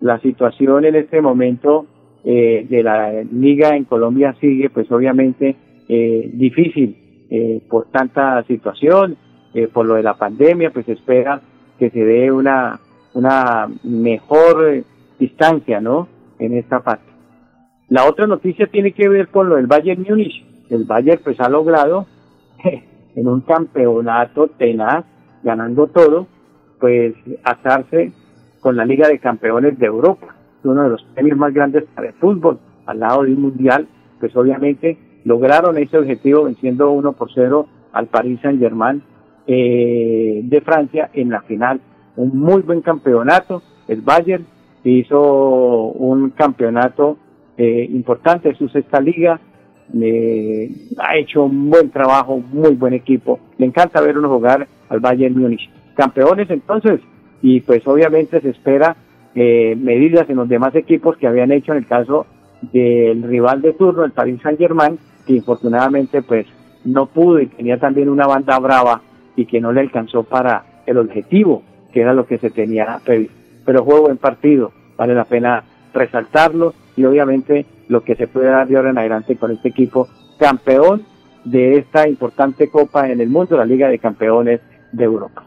la 0.00 0.18
situación 0.18 0.84
en 0.84 0.96
este 0.96 1.20
momento 1.20 1.86
eh, 2.24 2.66
de 2.68 2.82
la 2.82 3.22
liga 3.22 3.76
en 3.76 3.84
Colombia 3.84 4.34
sigue, 4.40 4.68
pues 4.68 4.90
obviamente 4.90 5.54
eh, 5.88 6.30
difícil 6.34 7.28
eh, 7.30 7.62
por 7.70 7.86
tanta 7.86 8.42
situación, 8.44 9.16
eh, 9.54 9.68
por 9.68 9.86
lo 9.86 9.94
de 9.94 10.02
la 10.02 10.14
pandemia, 10.14 10.70
pues 10.72 10.88
espera 10.88 11.40
que 11.78 11.88
se 11.90 12.04
dé 12.04 12.32
una, 12.32 12.80
una 13.14 13.68
mejor 13.84 14.82
distancia, 15.20 15.80
¿no? 15.80 16.08
En 16.40 16.54
esta 16.54 16.80
parte. 16.80 17.11
La 17.92 18.08
otra 18.08 18.26
noticia 18.26 18.68
tiene 18.68 18.92
que 18.92 19.06
ver 19.06 19.28
con 19.28 19.50
lo 19.50 19.56
del 19.56 19.66
Bayern 19.66 20.06
Múnich. 20.08 20.42
El 20.70 20.84
Bayern 20.84 21.20
pues 21.22 21.38
ha 21.40 21.50
logrado 21.50 22.06
en 23.14 23.28
un 23.28 23.42
campeonato 23.42 24.48
tenaz, 24.48 25.04
ganando 25.42 25.88
todo, 25.88 26.26
pues 26.80 27.12
asarse 27.44 28.14
con 28.60 28.76
la 28.76 28.86
Liga 28.86 29.08
de 29.08 29.18
Campeones 29.18 29.78
de 29.78 29.84
Europa, 29.84 30.34
uno 30.64 30.84
de 30.84 30.88
los 30.88 31.02
premios 31.12 31.36
más 31.36 31.52
grandes 31.52 31.84
para 31.94 32.08
el 32.08 32.14
fútbol, 32.14 32.60
al 32.86 32.98
lado 32.98 33.24
de 33.24 33.34
un 33.34 33.42
mundial, 33.42 33.86
pues 34.18 34.34
obviamente 34.36 34.96
lograron 35.26 35.76
ese 35.76 35.98
objetivo 35.98 36.44
venciendo 36.44 36.92
1 36.92 37.12
por 37.12 37.30
0 37.30 37.66
al 37.92 38.06
Paris 38.06 38.40
Saint 38.40 38.58
Germain 38.58 39.02
eh, 39.46 40.40
de 40.44 40.60
Francia 40.62 41.10
en 41.12 41.28
la 41.28 41.42
final. 41.42 41.78
Un 42.16 42.38
muy 42.38 42.62
buen 42.62 42.80
campeonato, 42.80 43.62
el 43.86 44.00
Bayern 44.00 44.46
hizo 44.82 45.20
un 45.20 46.30
campeonato 46.30 47.18
eh, 47.56 47.86
importante, 47.90 48.54
su 48.54 48.68
sexta 48.68 49.00
liga, 49.00 49.40
eh, 50.00 50.70
ha 50.98 51.16
hecho 51.16 51.44
un 51.44 51.70
buen 51.70 51.90
trabajo, 51.90 52.38
muy 52.52 52.74
buen 52.74 52.94
equipo. 52.94 53.40
Le 53.58 53.66
encanta 53.66 54.00
ver 54.00 54.18
uno 54.18 54.28
jugar 54.28 54.66
al 54.88 55.00
Bayern 55.00 55.38
Múnich. 55.38 55.68
Campeones 55.94 56.48
entonces, 56.50 57.00
y 57.42 57.60
pues 57.60 57.86
obviamente 57.86 58.40
se 58.40 58.50
espera 58.50 58.96
eh, 59.34 59.76
medidas 59.76 60.28
en 60.30 60.36
los 60.36 60.48
demás 60.48 60.74
equipos 60.74 61.16
que 61.16 61.26
habían 61.26 61.52
hecho 61.52 61.72
en 61.72 61.78
el 61.78 61.86
caso 61.86 62.26
del 62.72 63.22
rival 63.22 63.60
de 63.60 63.72
turno, 63.72 64.04
el 64.04 64.12
Paris 64.12 64.40
Saint 64.42 64.58
Germain, 64.58 64.98
que 65.26 65.34
infortunadamente 65.34 66.22
pues 66.22 66.46
no 66.84 67.06
pudo 67.06 67.40
y 67.40 67.46
tenía 67.46 67.78
también 67.78 68.08
una 68.08 68.26
banda 68.26 68.58
brava 68.58 69.02
y 69.36 69.46
que 69.46 69.60
no 69.60 69.72
le 69.72 69.80
alcanzó 69.80 70.22
para 70.22 70.64
el 70.86 70.98
objetivo, 70.98 71.62
que 71.92 72.00
era 72.00 72.14
lo 72.14 72.26
que 72.26 72.38
se 72.38 72.50
tenía 72.50 73.00
previsto. 73.04 73.34
Pero 73.64 73.84
juego 73.84 74.10
en 74.10 74.16
partido, 74.16 74.72
vale 74.96 75.14
la 75.14 75.24
pena 75.24 75.64
resaltarlo 75.92 76.74
y 76.96 77.04
obviamente 77.04 77.66
lo 77.88 78.02
que 78.02 78.16
se 78.16 78.26
puede 78.26 78.48
dar 78.48 78.68
de 78.68 78.76
ahora 78.76 78.90
en 78.90 78.98
adelante 78.98 79.36
con 79.36 79.50
este 79.50 79.68
equipo 79.68 80.08
campeón 80.38 81.02
de 81.44 81.78
esta 81.78 82.08
importante 82.08 82.68
copa 82.70 83.08
en 83.08 83.20
el 83.20 83.28
mundo, 83.28 83.56
la 83.56 83.64
Liga 83.64 83.88
de 83.88 83.98
Campeones 83.98 84.60
de 84.92 85.04
Europa. 85.04 85.44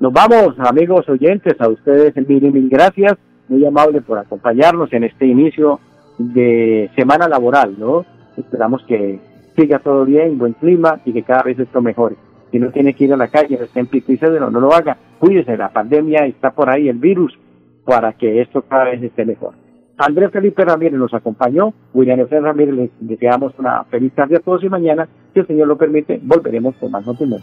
Nos 0.00 0.12
vamos, 0.12 0.58
amigos 0.58 1.08
oyentes, 1.08 1.60
a 1.60 1.68
ustedes 1.68 2.14
mil 2.28 2.52
mil 2.52 2.68
gracias, 2.68 3.14
muy 3.48 3.64
amable 3.64 4.00
por 4.00 4.18
acompañarnos 4.18 4.92
en 4.92 5.04
este 5.04 5.26
inicio 5.26 5.80
de 6.18 6.90
semana 6.96 7.28
laboral, 7.28 7.76
¿no? 7.78 8.04
Esperamos 8.36 8.82
que 8.86 9.18
siga 9.56 9.78
todo 9.78 10.04
bien, 10.04 10.38
buen 10.38 10.52
clima 10.54 11.00
y 11.04 11.12
que 11.12 11.22
cada 11.22 11.42
vez 11.42 11.58
esto 11.58 11.80
mejore. 11.80 12.16
Si 12.50 12.58
no 12.58 12.70
tiene 12.70 12.94
que 12.94 13.04
ir 13.04 13.12
a 13.12 13.16
la 13.16 13.28
calle, 13.28 13.58
en 13.74 13.86
pico 13.86 14.12
y 14.12 14.18
no, 14.18 14.50
no 14.50 14.60
lo 14.60 14.72
haga. 14.72 14.96
Cuídese, 15.18 15.56
la 15.56 15.72
pandemia 15.72 16.26
está 16.26 16.50
por 16.50 16.70
ahí, 16.70 16.88
el 16.88 16.98
virus, 16.98 17.36
para 17.84 18.12
que 18.12 18.40
esto 18.40 18.62
cada 18.62 18.84
vez 18.84 19.02
esté 19.02 19.24
mejor. 19.24 19.54
Andrés 19.98 20.30
Felipe 20.30 20.64
Ramírez 20.64 20.98
nos 20.98 21.14
acompañó, 21.14 21.72
William 21.94 22.20
F. 22.20 22.38
Ramírez, 22.38 22.74
les 22.74 22.90
deseamos 23.00 23.54
una 23.58 23.84
feliz 23.84 24.12
tarde 24.12 24.36
a 24.36 24.40
todos 24.40 24.62
y 24.62 24.68
mañana, 24.68 25.08
si 25.32 25.40
el 25.40 25.46
Señor 25.46 25.68
lo 25.68 25.78
permite, 25.78 26.20
volveremos 26.22 26.74
con 26.76 26.90
más 26.90 27.06
noticias. 27.06 27.42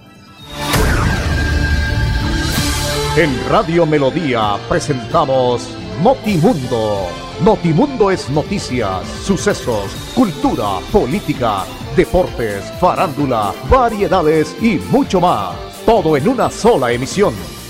En 3.17 3.29
Radio 3.49 3.85
Melodía 3.85 4.55
presentamos 4.69 5.77
Notimundo. 6.03 7.07
Notimundo 7.43 8.11
es 8.11 8.29
noticias, 8.29 9.03
sucesos, 9.07 10.13
cultura, 10.15 10.79
política, 10.91 11.63
deportes, 11.95 12.71
farándula, 12.79 13.51
variedades 13.69 14.55
y 14.61 14.79
mucho 14.91 15.19
más. 15.19 15.55
Todo 15.85 16.17
en 16.17 16.27
una 16.27 16.49
sola 16.49 16.91
emisión. 16.91 17.33